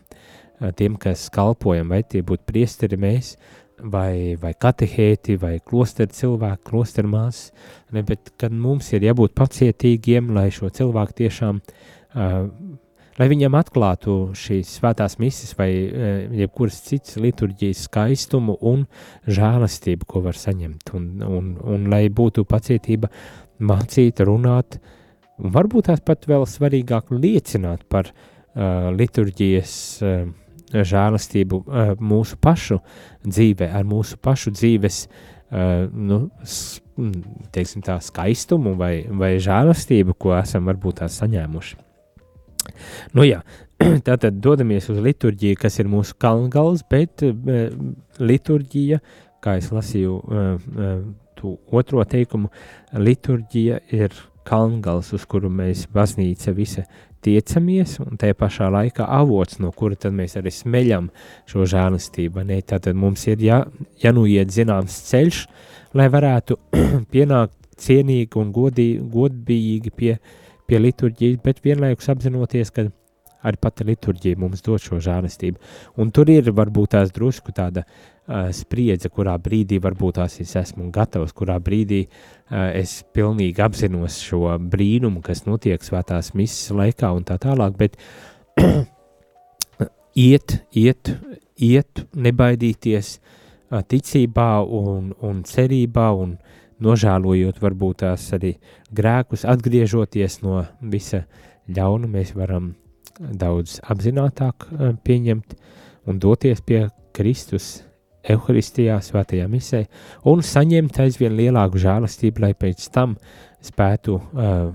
[0.75, 3.35] tiem, kas kalpojam, vai tie būtu priesteri mēs,
[3.79, 7.53] vai, vai katehēti, vai klosteru cilvēki, klosteru māsas,
[7.93, 12.37] bet kad mums ir jābūt pacietīgiem, lai šo cilvēku tiešām, uh,
[13.19, 16.07] lai viņam atklātu šīs svētās misijas vai uh,
[16.41, 18.85] jebkuras citas liturģijas skaistumu un
[19.27, 23.11] žēlastību, ko var saņemt, un, un, un lai būtu pacietība
[23.59, 24.79] mācīt, runāt
[25.39, 30.23] Un varbūt tās pat vēl svarīgāk liecināt par uh, liturģijas uh,
[30.69, 32.79] žēlastību uh, mūsu pašu
[33.25, 36.25] dzīvē, ar mūsu pašu dzīves uh, nu,
[37.55, 41.79] teiksim, tā skaistumu vai, vai žēlastību, ko esam varbūt tās saņēmuši.
[43.15, 43.39] Nu jā,
[44.07, 47.71] tātad dodamies uz liturģiju, kas ir mūsu kalngals, bet uh,
[48.19, 48.99] liturģija,
[49.39, 50.93] kā es lasīju uh, uh,
[51.45, 52.49] otro teikumu,
[52.93, 54.15] liturģija ir
[54.49, 56.85] kalngals, uz kuru mēs baznīca visa
[57.25, 61.09] tiecamies, un tajā pašā laikā avots, no kura tad mēs arī smeļam
[61.49, 62.45] šo žēlistību.
[62.47, 62.61] Ne?
[62.65, 63.63] Tātad mums ir jā,
[64.03, 65.41] jānoiet zināms ceļš,
[65.99, 66.57] lai varētu
[67.13, 70.15] pienākt cienīgi un godīgi, godbijīgi pie,
[70.67, 72.89] pie liturģijas, bet vienlaikus apzinoties, ka
[73.39, 75.59] arī pati liturģija mums dod šo žēlistību.
[75.99, 78.09] Un tur ir varbūt tās drusku tāda uh,
[78.53, 82.03] spriedze, kurā brīdī varbūt tās es esmu gatavs, kurā brīdī
[82.49, 87.97] es pilnīgi apzinos šo brīnumu, kas notiek svētās misas laikā un tā tālāk, bet
[90.29, 91.13] iet, iet,
[91.57, 93.17] iet, nebaidīties
[93.69, 96.37] ticībā un, un cerībā un
[96.83, 98.55] nožēlojot varbūt tās arī
[98.95, 101.25] grēkus, atgriežoties no visa
[101.69, 102.73] ļauna, mēs varam
[103.19, 104.69] daudz apzinātāk
[105.03, 105.55] pieņemt
[106.07, 107.88] un doties pie Kristus
[108.29, 109.85] Euharistijā, svētajā misē,
[110.29, 113.15] un saņemt aizvien lielāku žēlastību, lai pēc tam
[113.65, 114.69] spētu uh,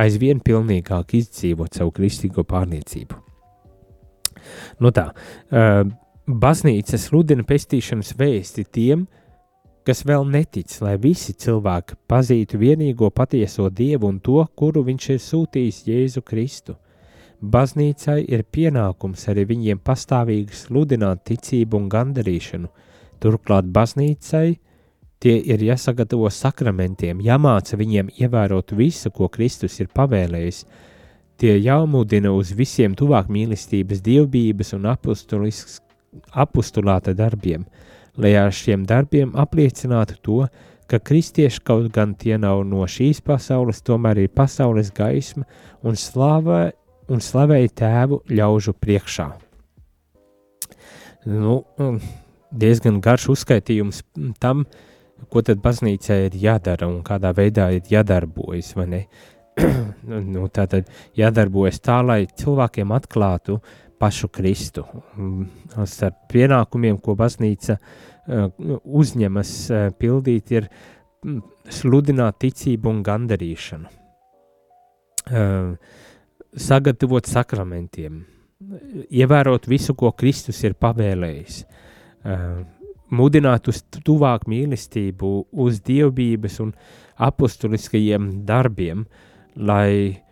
[0.00, 3.20] aizvien pilnīgāk izdzīvot savu kristīgo pārliecību.
[4.80, 5.84] Nu tā, uh,
[6.26, 9.06] baznīca sludina pestīšanas vēsti tiem,
[9.86, 15.22] kas vēl netic, lai visi cilvēki pazītu vienīgo patieso Dievu un to, kuru viņš ir
[15.22, 16.74] sūtījis Jēzu Kristu.
[17.36, 22.70] Baznīcai ir pienākums arī viņiem pastāvīgi sludināt ticību un gandarīšanu.
[23.22, 24.58] Turklāt baznīcai
[25.22, 30.64] tie ir jāsagatavo sakramentiem, jāmāca viņiem ievērot visu, ko Kristus ir pavēlējis.
[31.36, 34.88] Tie jāmudina uz visiem tuvāk mīlestības, dievbijības un
[36.32, 37.66] apustulāta darbiem,
[38.16, 40.40] lai ar šiem darbiem apliecinātu to,
[40.86, 45.44] ka kristieši kaut gan tie nav no šīs pasaules, tomēr ir pasaules gaisma
[45.82, 46.70] un slāvē
[47.12, 49.26] un slavēja tēvu ļaužu priekšā.
[51.26, 51.64] Nu,
[52.50, 54.02] diezgan garš uzskaitījums
[54.40, 54.64] tam,
[55.32, 59.06] ko tad baznīcai ir jādara un kādā veidā ir jādarbojas, ne?
[60.34, 63.58] nu, tā tad jādarbojas tā, lai cilvēkiem atklātu
[64.00, 64.84] pašu Kristu.
[65.76, 68.50] Ar pienākumiem, ko baznīca uh,
[68.84, 70.68] uzņemas uh, pildīt, ir
[71.72, 73.94] sludināt ticību un gandarīšanu.
[75.26, 75.72] Uh,
[76.52, 78.20] sagatavot sakramentiem,
[79.08, 81.85] ievērot visu, ko Kristus ir pavēlējis, uh,
[83.10, 86.72] mudināt uz tuvāk mīlestību, uz dievbijības un
[87.22, 89.06] apustuliskajiem darbiem,
[89.56, 90.22] lai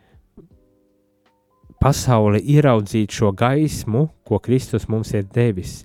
[1.80, 5.82] pasaule ieraudzītu šo gaismu, ko Kristus mums ir devis,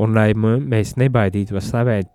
[0.00, 2.10] un lai mēs nebaidītos slavēt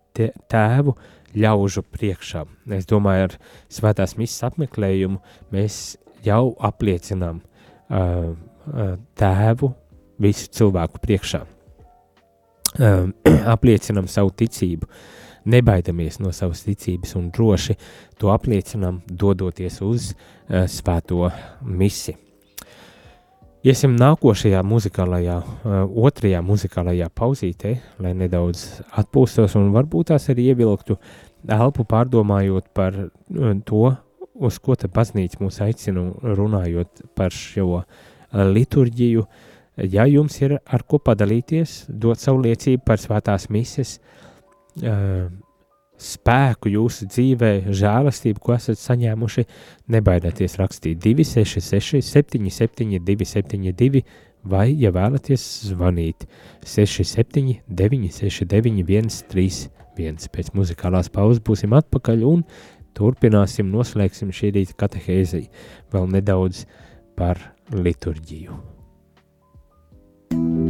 [0.49, 0.95] tēvu
[1.35, 2.45] ļaužu priekšā.
[2.77, 3.37] Es domāju, ar
[3.73, 5.19] svētās misijas apmeklējumu
[5.53, 9.73] mēs jau apliecinām uh, uh, tēvu
[10.21, 11.43] visu cilvēku priekšā.
[12.75, 13.07] Uh,
[13.55, 14.89] apliecinam savu ticību,
[15.47, 17.77] nebaidamies no savas ticības un droši
[18.19, 21.29] to apliecinam, dodoties uz uh, svēto
[21.63, 22.17] misi.
[23.63, 27.71] Iesim nākošajā muzikālajā, uh, otrajā muzikālajā pauzītē,
[28.03, 30.99] lai nedaudz atpūstos un varbūt tās arī ievilktu
[31.47, 33.87] elpu pārdomājot par uh, to,
[34.35, 37.85] uz ko te baznīca mūs aicina runājot par šo
[38.35, 39.23] liturģiju.
[39.75, 43.97] Ja jums ir ar ko padalīties, dot savu liecību par svētās mises,
[45.95, 49.45] spēku jūsu dzīvē, žēlastību, ko esat saņēmuši,
[49.95, 54.03] nebaidieties rakstīt 266, 77, 272,
[54.47, 56.27] vai, ja vēlaties, zvanīt
[56.63, 59.71] 67, 969, 131.
[60.35, 62.41] Pēc muzikālās pauzes būsim atpakaļ un
[62.95, 65.43] Turpināsim, noslēgsim šī rīta katehēzi
[65.91, 66.63] vēl nedaudz
[67.19, 67.41] par
[67.75, 68.74] liturģiju.
[70.29, 70.64] thank you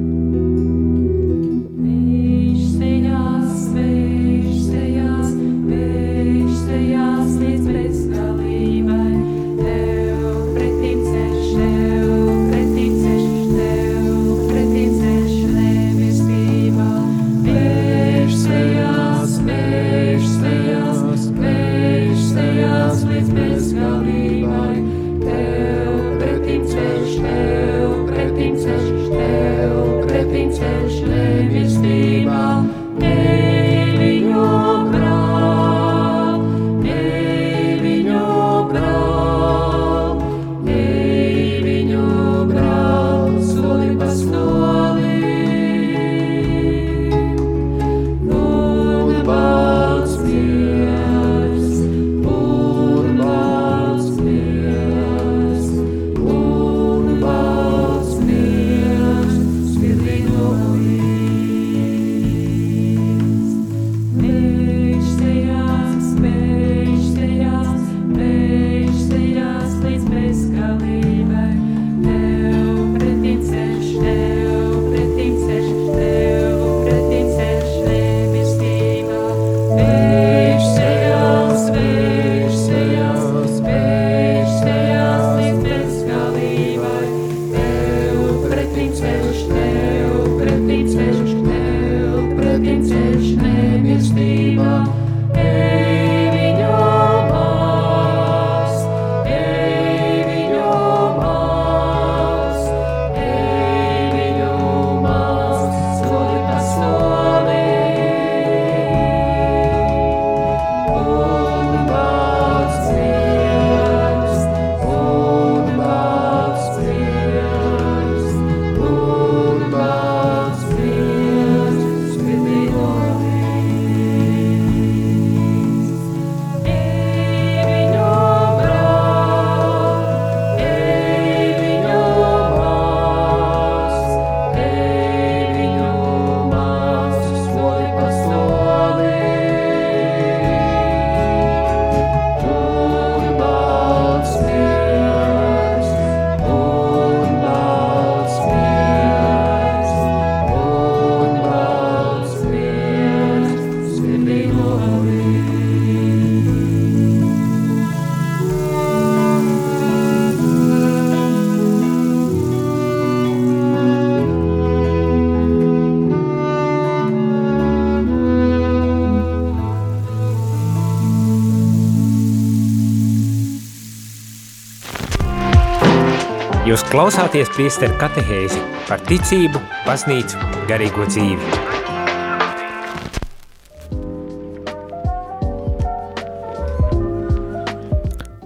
[176.66, 181.52] Jūs klausāties priesteru katehēzi par ticību, baznīcu, garīgo dzīvi.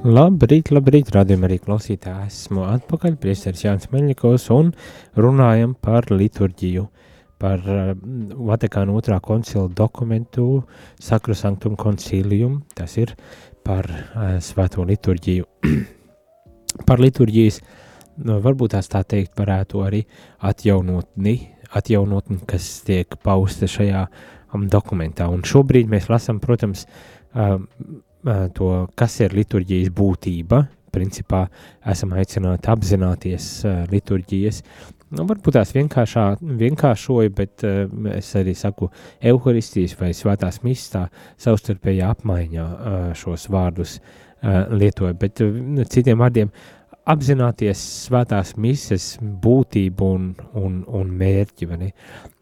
[0.03, 2.27] Labrīt, labrīt, rādījumā arī klausītāji.
[2.27, 4.75] Esmu atpakaļ, priesteris Jānis Meļņikovs un
[5.15, 6.89] runājam par liturģiju,
[7.39, 7.95] par uh,
[8.51, 10.65] Vatikāna otrā koncila dokumentu
[10.99, 13.15] Sacrosanctum Concilium, tas ir
[13.63, 15.53] par uh, svēto liturģiju.
[16.89, 17.77] par liturģijas uh,
[18.19, 20.03] varbūt tās tā teikt, varētu arī
[20.45, 21.35] atjaunotni,
[21.75, 24.03] atjaunotni kas tiek pausta šajā
[24.53, 25.29] um, dokumentā.
[25.31, 26.85] Un šobrīd mēs lasām, protams,
[27.33, 27.67] um,
[28.25, 30.65] uh, to, kas ir liturģijas būtība.
[30.89, 31.43] Principā
[31.85, 34.63] esam aicināti apzināties uh, liturģijas.
[35.09, 38.89] Nu, varbūt tās vienkāršā, vienkāršoju, bet uh, es arī saku
[39.21, 41.03] evaharistijas vai svētās misijas tā
[41.45, 45.15] savstarpējā apmaiņā uh, šos vārdus uh, lietoju.
[45.21, 46.51] Bet uh, citiem vārdiem
[47.09, 51.69] apzināties svētās mises būtību un, un, un mērķi.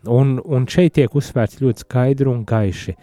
[0.08, 2.96] Un, un šeit tiek uzsvērts ļoti skaidri un gaiši.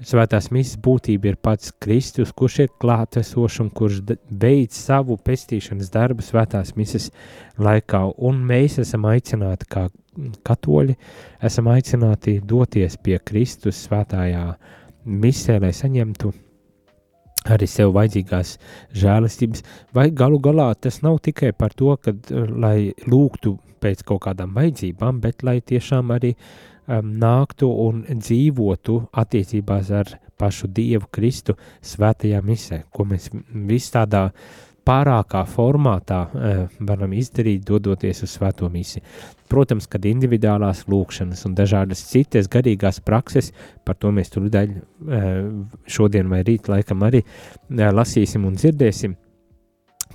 [0.00, 3.98] Svētās misijas būtība ir pats Kristus, kurš ir klātesošs un kurš
[4.30, 7.10] beidz savu pestīšanas darbu svētās misijas
[7.60, 8.06] laikā.
[8.16, 9.88] Un mēs esam aicināti, kā
[10.46, 10.96] katoļi,
[11.44, 14.46] esam aicināti doties pie Kristus svētājā
[15.04, 16.32] misē, lai saņemtu
[17.48, 18.56] arī sev vajadzīgās
[19.00, 19.64] žēlastības,
[19.96, 24.52] vai galu galā tas nav tikai par to, ka, eh, lai lūgtu pēc kaut kādām
[24.54, 32.42] vajadzībām, bet lai tiešām arī um, nāktu un dzīvotu attiecībās ar pašu Dievu Kristu svētajā
[32.44, 39.04] misē, ko mēs visi tādā uh, pārākā formātā uh, varam izdarīt, dodoties uz svēto misiju.
[39.50, 43.52] Protams, kad individuālās lūkšanas un dažādas citas garīgās prakses,
[43.86, 45.28] par to mēs tur daļ uh,
[45.86, 49.14] šodien vai rīt laikam arī uh, lasīsim un dzirdēsim,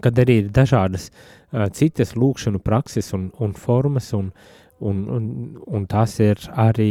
[0.04, 1.10] kad arī ir dažādas
[1.72, 4.26] citas lūkšanu prakses un, un formas, un,
[4.84, 5.28] un, un,
[5.72, 6.90] un tās ir arī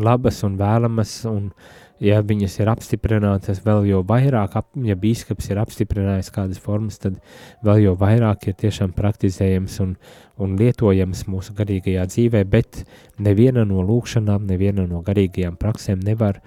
[0.00, 5.50] labas un vēlamas un uh, ja viņas ir apstiprinātas vēl jau vairāk, ap, ja bīskaps
[5.50, 7.18] ir apstiprinājis kādas formas, tad
[7.66, 9.94] vēl jau vairāk ir tiešām praktizējams un,
[10.40, 12.82] un lietojams mūsu garīgajā dzīvē, bet
[13.20, 16.40] neviena no lūkšanām, neviena no garīgajām praksēm nevar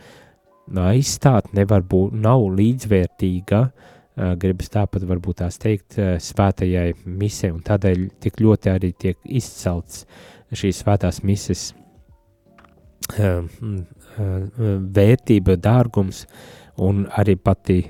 [0.73, 3.63] aizstāt, nevar būt, nav līdzvērtīga,
[4.41, 10.05] gribas tāpat varbūt tās teikt, svētajai misē, un tādēļ tik ļoti arī tiek izcelts
[10.53, 11.71] šīs svētās mises
[14.17, 16.25] vērtība, dārgums
[16.83, 17.81] un arī pati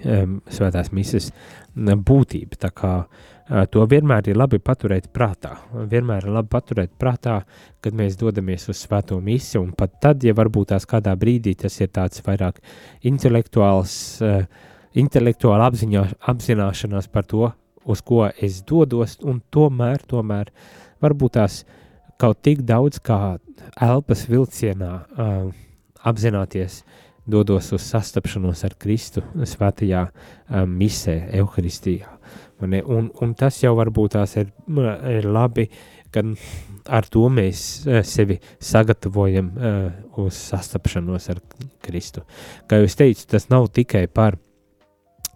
[0.51, 1.31] svētās mises
[1.75, 2.59] būtība.
[2.59, 5.55] Tā kā uh, to vienmēr ir labi paturēt prātā.
[5.73, 7.41] Vienmēr ir labi paturēt prātā,
[7.83, 11.79] kad mēs dodamies uz svēto misiju, un pat tad, ja varbūt tās kādā brīdī tas
[11.81, 12.61] ir tāds vairāk
[13.03, 14.45] intelektuāls, uh,
[14.93, 17.51] intelektuāla apziņā, apzināšanās par to,
[17.83, 20.53] uz ko es dodos, un tomēr, tomēr
[21.03, 21.63] varbūt tās
[22.21, 23.37] kaut tik daudz kā
[23.81, 25.51] elpas vilcienā uh,
[26.03, 26.81] apzināties
[27.25, 32.11] dodos uz sastapšanos ar Kristu svētajā um, misē, Euharistijā.
[32.63, 34.51] Un, un tas jau varbūt tās ir,
[35.11, 35.67] ir labi,
[36.13, 36.23] ka
[36.93, 39.83] ar to mēs uh, sevi sagatavojam uh,
[40.23, 41.41] uz sastapšanos ar
[41.83, 42.23] Kristu.
[42.67, 44.39] Kā jau es teicu, tas nav tikai par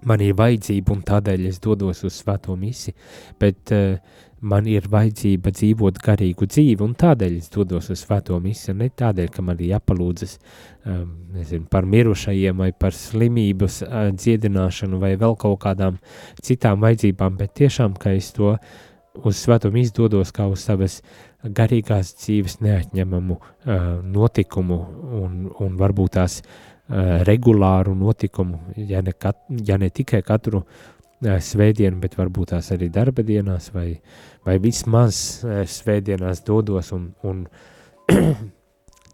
[0.05, 2.93] man ir vajadzība un tādēļ es dodos uz svēto misi,
[3.39, 3.97] bet uh,
[4.41, 9.29] man ir vajadzība dzīvot garīgu dzīvi, un tādēļ es dodos uz svēto misiju, ne tādēļ,
[9.33, 15.38] ka man ir jāpalūdzas um, nezinu, par mirušajiem vai par slimības uh, dziedināšanu vai vēl
[15.41, 15.97] kaut kādām
[16.43, 18.55] citām vajadzībām, bet tiešām, ka es to
[19.25, 21.01] uz svēto misiju dodos kā uz savas
[21.41, 24.81] garīgās dzīves neatņemamu uh, notikumu
[25.23, 30.63] un, un varbūt tās uh, regulāru notikumu, ja ne, kat, ja ne tikai katru
[31.24, 33.99] svētdienu, bet varbūt tās arī darba dienās, vai,
[34.45, 37.43] vai vismaz svētdienās dodos un, un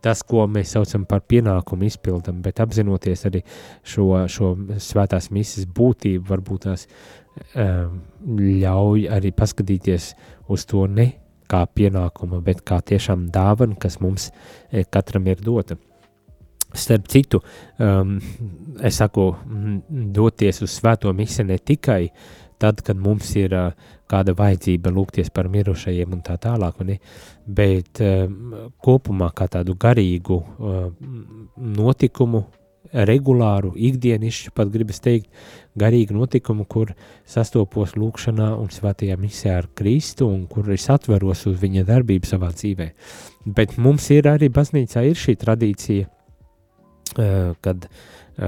[0.03, 3.43] tas, ko mēs saucam par pienākumu izpildam, bet apzinoties arī
[3.87, 6.87] šo, šo svētās misijas būtību, varbūt tās
[7.55, 10.11] ļauj arī paskatīties
[10.53, 11.07] uz to ne
[11.49, 14.29] kā pienākumu, bet kā tiešām dāvana, kas mums
[14.91, 15.77] katram ir dota.
[16.73, 17.39] Starp citu,
[17.77, 18.15] um,
[18.81, 19.27] es saku,
[20.15, 22.07] doties uz svēto misiju ne tikai
[22.61, 23.69] tad, kad mums ir uh,
[24.09, 26.99] kāda vajadzība lūgties par mirušajiem un tā tālāk, ne,
[27.45, 30.83] bet um, kopumā kā tādu garīgu uh,
[31.57, 32.45] notikumu,
[32.93, 35.29] regulāru, ikdienišķu, pat gribas teikt,
[35.79, 36.91] garīgu notikumu, kur
[37.25, 42.51] sastopos lūkšanā un svētajā misijā ar Kristu un kur es atveros uz viņa darbību savā
[42.53, 42.91] dzīvē.
[43.55, 46.11] Bet mums ir arī baznīcā ir šī tradīcija
[47.63, 47.87] kad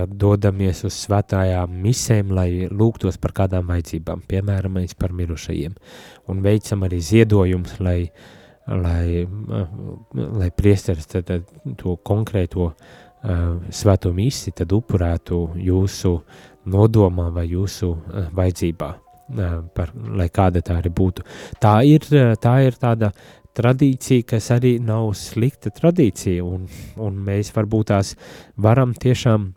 [0.09, 5.76] dodamies uz svētājām misēm, lai lūgtos par kādām vajadzībām, piemēram, par mirušajiem,
[6.32, 7.99] un veicam arī ziedojumus, lai,
[8.68, 9.26] lai,
[10.16, 11.05] lai priesteris
[11.78, 12.72] to konkrēto
[13.74, 16.11] svēto misi tad upurētu jūsu
[16.70, 17.91] nodomā vai jūsu
[18.36, 18.89] vajadzībā,
[19.76, 21.26] par, lai kāda tā arī būtu.
[21.61, 22.05] Tā ir,
[22.41, 23.11] tā ir tāda
[23.56, 26.66] tradīcija, kas arī nav slikta tradīcija, un,
[27.01, 28.16] un mēs varbūt tās
[28.62, 29.53] varam tiešām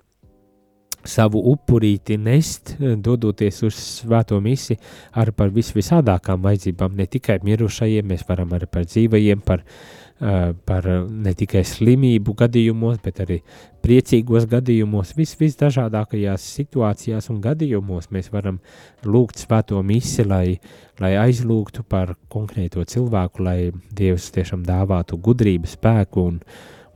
[1.08, 4.76] savu upurīti nest, dodoties uz svēto misi
[5.16, 10.86] ar par visvisādākām vajadzībām, ne tikai mirušajiem, mēs varam arī par dzīvajiem, par, uh, par
[11.08, 13.36] ne tikai slimību gadījumos, bet arī
[13.84, 18.58] priecīgos gadījumos, vis, visdažādākajās situācijās un gadījumos mēs varam
[19.06, 20.58] lūgt svēto misi, lai,
[20.98, 23.58] lai aizlūgtu par konkrēto cilvēku, lai
[23.94, 26.40] Dievs tiešām dāvātu gudrību, spēku un,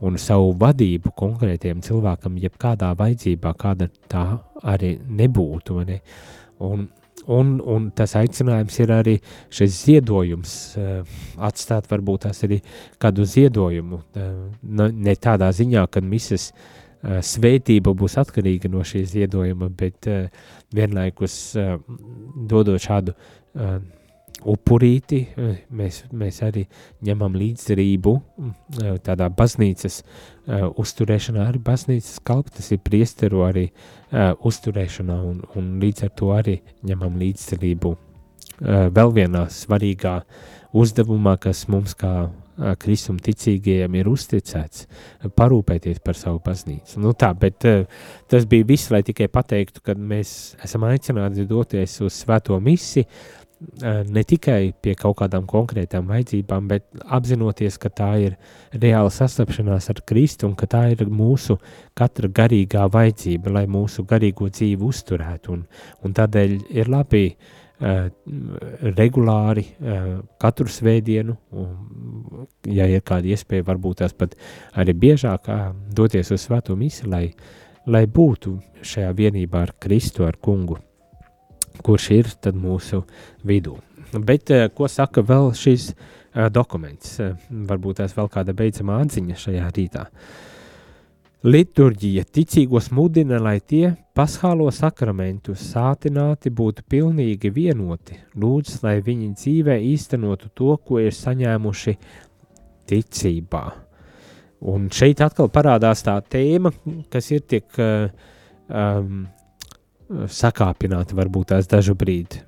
[0.03, 4.25] un savu vadību konkrētiem cilvēkam, jebkādā vajadzībā, kāda tā
[4.67, 5.79] arī nebūtu.
[5.87, 6.01] Ne?
[6.63, 6.89] Un,
[7.31, 9.17] un, un tas aicinājums ir arī
[9.53, 11.17] šis ziedojums, uh,
[11.49, 12.61] atstāt varbūt tās arī
[13.01, 19.69] kādu ziedojumu, uh, ne tādā ziņā, ka misas uh, svētība būs atkarīga no šī ziedojuma,
[19.69, 20.07] bet
[20.73, 21.35] vienlaikus
[22.49, 23.13] dodot šādu
[24.49, 26.65] upurīti, eh, mēs, mēs arī
[27.05, 34.33] ņemam līdzdarību eh, tādā baznīcas uh, uzturēšanā, arī baznīcas kalp, tas ir priesteru arī uh,
[34.43, 37.95] uzturēšanā, un, un līdz ar to arī ņemam līdzdarību
[38.63, 40.11] vēl vienā svarīgā
[40.77, 42.29] uzdevumā, kas mums kā
[42.79, 44.85] kristum ticīgajiem ir uzticēts,
[45.35, 46.99] parūpēties par savu baznīcu.
[47.01, 47.65] Nu tā, bet
[48.29, 53.42] tas bija viss, lai tikai pateiktu, ka mēs esam aicināti doties uz svēto misi, uh,
[53.83, 58.37] ne tikai pie kaut kādām konkrētām vajadzībām, bet apzinoties, ka tā ir
[58.73, 61.57] reāla sastapšanās ar Kristu un ka tā ir mūsu
[61.97, 65.57] katra garīgā vajadzība, lai mūsu garīgo dzīvi uzturētu.
[65.57, 65.65] Un,
[66.03, 68.07] un tādēļ ir labi uh,
[68.93, 70.07] regulāri uh,
[70.41, 74.37] katru svētdienu, un, ja ir kāda iespēja, varbūt tās pat
[74.79, 77.27] arī biežāk uh, doties uz svēto misi, lai,
[77.87, 80.79] lai būtu šajā vienībā ar Kristu, ar kungu
[81.83, 83.03] kurš ir mūsu
[83.45, 83.77] vidū.
[84.13, 87.17] Bet eh, ko saka vēl šis uh, dokuments?
[87.19, 90.07] Uh, varbūt tās vēl kāda beidzamā atziņa šajā rītā.
[91.43, 99.75] Liturģija ticīgos mudina, lai tie paschālo sakramentu sātināti būtu pilnīgi vienoti, lūdz, lai viņi dzīvē
[99.89, 101.97] īstenotu to, ko ir saņēmuši
[102.87, 103.63] ticībā.
[104.71, 106.71] Un šeit atkal parādās tā tēma,
[107.11, 109.25] kas ir tik um,
[110.31, 112.41] sakāpināti varbūt tās dažu brīdi,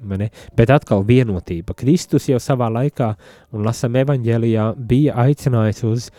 [0.56, 1.76] bet atkal vienotība.
[1.78, 3.10] Kristus jau savā laikā,
[3.56, 6.16] un lasam evaņģēlijā, bija aicinājis uz uh,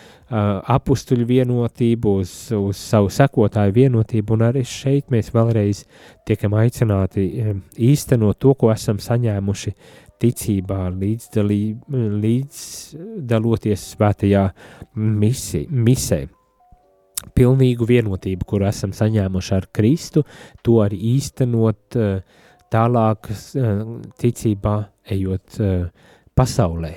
[0.77, 5.85] apustuļu vienotību, uz, uz savu sekotāju vienotību, un arī šeit mēs vēlreiz
[6.29, 9.73] tiekam aicināti um, īstenot to, ko esam saņēmuši
[10.23, 10.81] ticībā,
[12.25, 14.45] līdzdaloties svētajā
[14.97, 16.36] misi, misē
[17.37, 20.25] pilnīgu vienotību, kuru esam saņēmuši ar Kristu,
[20.65, 22.43] to arī īstenot eh,
[22.73, 23.81] tālāk eh,
[24.23, 24.77] ticībā,
[25.17, 26.93] ejot eh, pasaulē,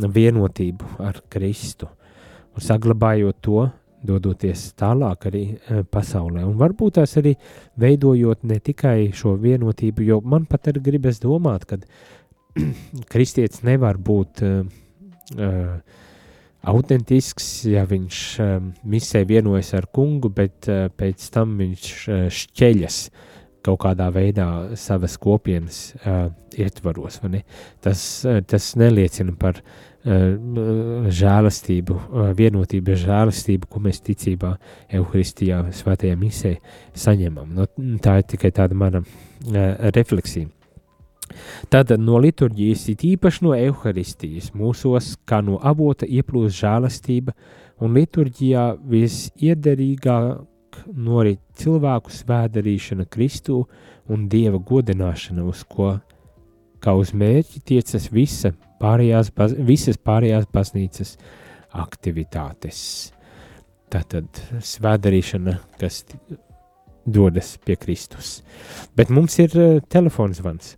[0.00, 1.90] vienotību ar Kristu
[2.56, 3.66] un saglabājot to,
[4.00, 5.42] dodoties tālāk arī
[5.92, 6.46] pasaulē.
[6.48, 7.34] Un varbūt tās arī
[7.78, 11.76] veidojot ne tikai šo vienotību, jo man pat arī gribas domāt, ka
[13.12, 14.62] kristietis nevar būt uh,
[15.36, 16.08] uh,
[16.68, 23.02] autentisks, ja viņš um, misē vienojas ar kungu, bet uh, pēc tam viņš uh, šķeļas
[23.64, 24.46] kaut kādā veidā
[24.80, 27.20] savas kopienas uh, ietvaros.
[27.84, 29.72] Tas, uh, tas neliecina par uh,
[31.20, 34.54] žēlastību, uh, vienotību, žēlastību, ko mēs ticībā,
[35.00, 36.56] Euharistijā, Svētajā misē
[36.92, 37.52] saņemam.
[37.56, 40.52] No, nu, tā ir tikai tāda mana uh, refleksija.
[41.70, 47.34] Tātad no liturģijas, it īpaši no evaharistijas, mūsos kā no avota ieplūst žēlastība,
[47.80, 53.62] un liturģijā visiederīgāk norit cilvēku svēdarīšana Kristū
[54.10, 55.94] un Dieva godināšana, uz ko
[56.80, 61.16] kā uz mērķi tiecas visa pārējās, visas pārējās baznīcas
[61.76, 62.82] aktivitātes.
[63.90, 66.04] Tātad svēdarīšana, kas
[67.06, 68.40] dodas pie Kristus.
[68.96, 70.76] Bet mums ir uh, telefons zvans.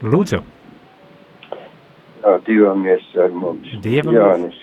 [0.00, 0.40] Lūdzu.
[2.46, 3.68] Divamies ar mums.
[3.84, 4.14] Dievam.
[4.16, 4.56] Jānis.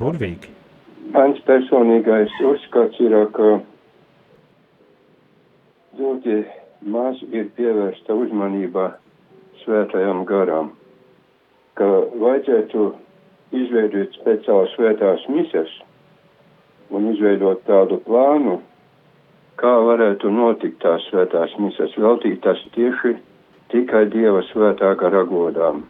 [0.00, 0.48] Burvīgi.
[1.12, 3.50] Mans personīgais uzskats ir, ka
[6.00, 6.38] ļoti
[6.94, 8.86] maz ir pievērsta uzmanība
[9.62, 10.72] svētajam garam,
[11.76, 11.90] ka
[12.24, 12.86] vajadzētu
[13.60, 15.76] izveidot speciāli svētās mises,
[16.88, 18.58] un izveidot tādu plānu,
[19.60, 23.14] kā varētu notikt tās svētās misas, veltītas tieši
[23.74, 25.82] tikai Dieva svētā gara godām.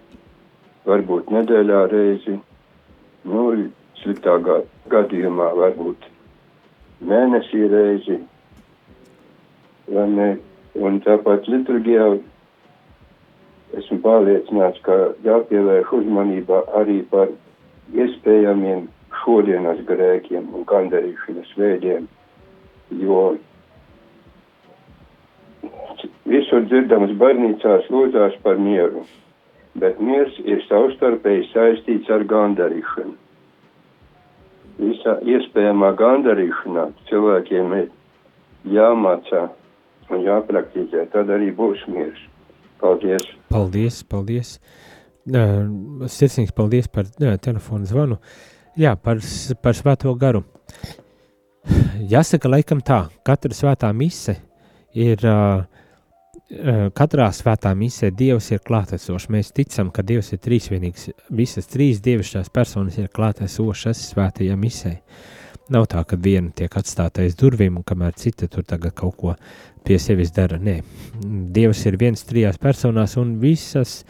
[0.89, 2.39] Varbūt nedēļā reizi,
[3.29, 3.43] nu,
[4.01, 4.39] sliktā
[4.93, 6.09] gadījumā varbūt
[7.05, 8.19] mēnesī reizi?
[9.95, 12.07] Un tāpat liturgijā
[13.79, 17.33] esmu pārliecināts, ka jāpievērš uzmanība arī par
[17.93, 18.87] iespējamiem
[19.23, 22.09] šodienas grēkiem un gandarīšanas veidiem,
[23.05, 23.21] jo
[26.29, 29.05] visur dzirdams baznīcās lūdzās par mieru,
[29.81, 33.15] bet miers ir savstarpēji saistīts ar gandarīšanu.
[34.79, 37.91] Visā iespējamā gandarīšanā cilvēkiem ir
[38.75, 39.45] jāmācā
[40.11, 42.19] un jāpraktizē, tad arī būs miers.
[42.83, 43.29] Paldies!
[43.53, 44.57] Paldies, paldies!
[45.25, 47.07] Sirsnīgs paldies par
[47.41, 48.19] telefonu zvanu.
[48.77, 49.23] Jā, par,
[49.63, 50.43] par svēto garu.
[52.11, 54.35] Jāsaka, laikam tā, katra svētā mise
[54.93, 55.65] ir, uh,
[56.95, 59.31] katrā svētā misē Dievs ir klātesošs.
[59.33, 61.09] Mēs ticam, ka Dievs ir trīsvienīgs.
[61.33, 64.99] Visas trīs dievišķās personas ir klātesošas svētajā misē.
[65.73, 69.33] Nav tā, ka viena tiek atstāta aiz durvīm, un kamēr cita tur tagad kaut ko
[69.85, 70.59] pie sevis dara.
[70.61, 70.83] Nē,
[71.57, 74.03] Dievs ir viens trijās personās, un visas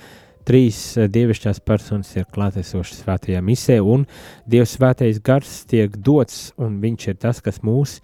[0.45, 4.09] trīs eh, dievišķās personas ir klātesošas svētajā misē, un
[4.51, 8.01] Dievs svētais gars tiek dots, un viņš ir tas, kas mūs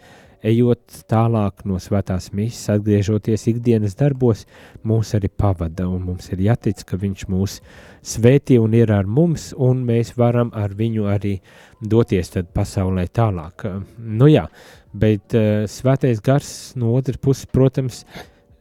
[0.47, 4.47] ejot tālāk no svētās misijas, atgriežoties ikdienas darbos,
[4.87, 7.59] mūs arī pavada, mums ir jātic, ka viņš mūs
[8.07, 11.37] svētī un ir ar mums, un mēs varam ar viņu arī
[11.81, 13.67] doties pasaulē tālāk.
[13.99, 14.47] Nu jā,
[14.93, 18.05] bet uh, svētais gars no otras puses, protams,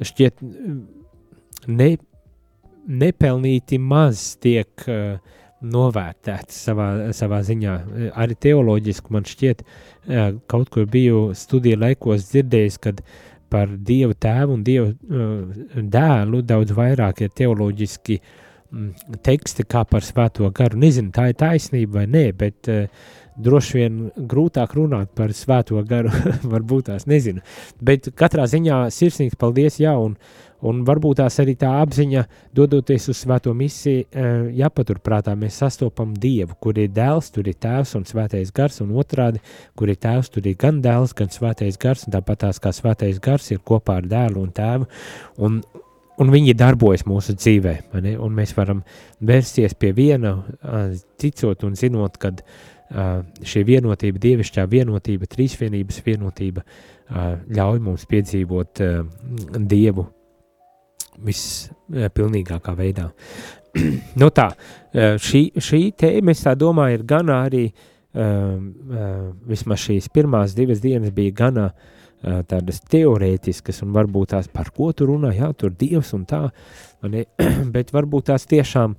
[0.03, 0.43] šķiet
[1.67, 1.91] ne,
[2.89, 5.19] nepelnīti maz tiek uh,
[5.61, 7.77] novērtēts savā, savā ziņā.
[8.19, 13.01] Arī teoloģiski man šķiet, uh, kaut kur biju studiju laikos dzirdējis, kad
[13.49, 18.21] par Dievu tēvu un Dievu uh, dēlu daudz vairāk ir teoloģiski
[19.25, 20.77] teksti kā par svēto garu.
[20.77, 22.69] Nezinu, tā ir taisnība vai nē, bet
[23.39, 23.99] droši vien
[24.29, 26.11] grūtāk runāt par svēto garu,
[26.53, 27.43] varbūt tās nezinu.
[27.81, 30.17] Bet katrā ziņā sirsnīgs paldies, jā, un,
[30.67, 32.23] un varbūt tās arī tā apziņa,
[32.55, 34.29] dodoties uz svēto misiju, eh,
[34.59, 39.39] jāpaturprātā mēs sastopam Dievu, kur ir dēls, tur ir tēvs un svētais gars, un otrādi,
[39.75, 43.19] kur ir tēvs, tur ir gan dēls, gan svētais gars, un tāpat tās kā svētais
[43.19, 44.87] gars ir kopā ar dēlu un tēvu,
[45.37, 45.61] un,
[46.19, 47.77] un viņi darbojas mūsu dzīvē,
[48.19, 48.83] un mēs varam
[49.21, 50.43] vērsties pie viena,
[51.17, 52.43] ticot un zinot, kad
[53.45, 56.63] šī vienotība, dievišķā vienotība, trīsvienības vienotība
[57.53, 58.81] ļauj mums piedzīvot
[59.69, 60.07] Dievu
[61.25, 63.09] vispilnīgākā veidā.
[64.21, 64.49] nu tā,
[64.93, 67.67] šī, šī tēma, es tā domāju, ir gan arī,
[69.49, 71.67] vismaz šīs pirmās divas dienas bija gana
[72.49, 76.41] tādas teorētiskas un varbūt tās par ko tu runā, jā, tur Dievs un tā,
[77.05, 77.27] ne,
[77.75, 78.97] bet varbūt tās tiešām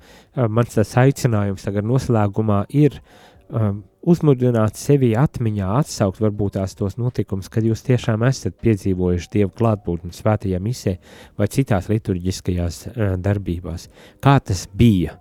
[0.48, 3.80] mans tas aicinājums tagad noslēgumā ir uh, um,
[4.10, 10.14] uzmundrināt sevi atmiņā, atsaukt varbūt tās tos notikumus, kad jūs tiešām esat piedzīvojuši Dievu klātbūtni
[10.16, 10.96] svētajā misē
[11.38, 13.88] vai citās liturģiskajās uh, darbībās.
[14.22, 15.16] Kā tas bija?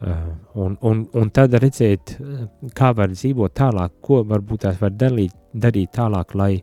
[0.00, 2.46] Uh, un, un, un tad redzēt, uh,
[2.76, 6.54] kā var dzīvot tālāk, ko varbūt tās var dalīt, darīt tālāk, lai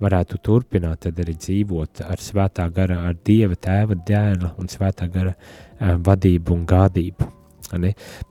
[0.00, 5.98] varētu turpināt arī dzīvot ar svētā gara, ar Dieva tēva, dēla un svētā gara uh,
[6.00, 7.34] vadību un gādību.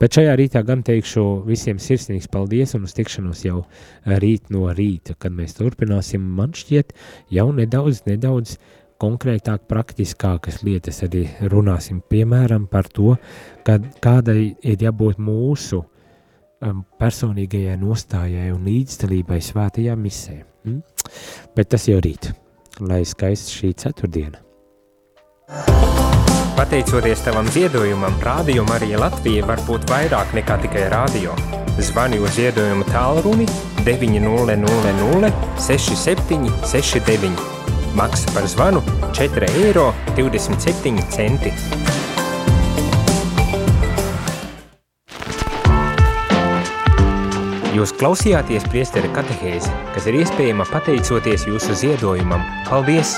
[0.00, 3.60] Bet šajā rītā gan teikšu visiem sirsnīgs paldies un uz tikšanos jau
[4.06, 6.94] rīt no rīta, kad mēs turpināsim, man šķiet,
[7.34, 8.56] jau nedaudz, nedaudz
[8.98, 13.14] konkrētāk, praktiskākas lietas arī runāsim, piemēram, par to,
[13.66, 20.40] kad, kādai ir jābūt mūsu um, personīgajai nostājai un līdzdalībai svētajā misē.
[20.66, 20.82] Mm?
[21.54, 22.32] Bet tas jau rīt,
[22.82, 24.42] lai skaists šī ceturtdiena.
[26.58, 31.36] Pateicoties tavam ziedojumam, Rādio Marija Latvija var būt vairāk nekā tikai rādio.
[31.78, 33.46] Zvani uz ziedojumu tālruni
[33.86, 35.30] 900
[35.62, 37.30] 67 69.
[37.94, 38.82] Maksa par zvanu
[39.14, 39.94] 4,27 eiro.
[47.78, 52.42] Jūs klausījāties priesteri katehēzi, kas ir iespējama pateicoties jūsu ziedojumam.
[52.66, 53.14] Paldies!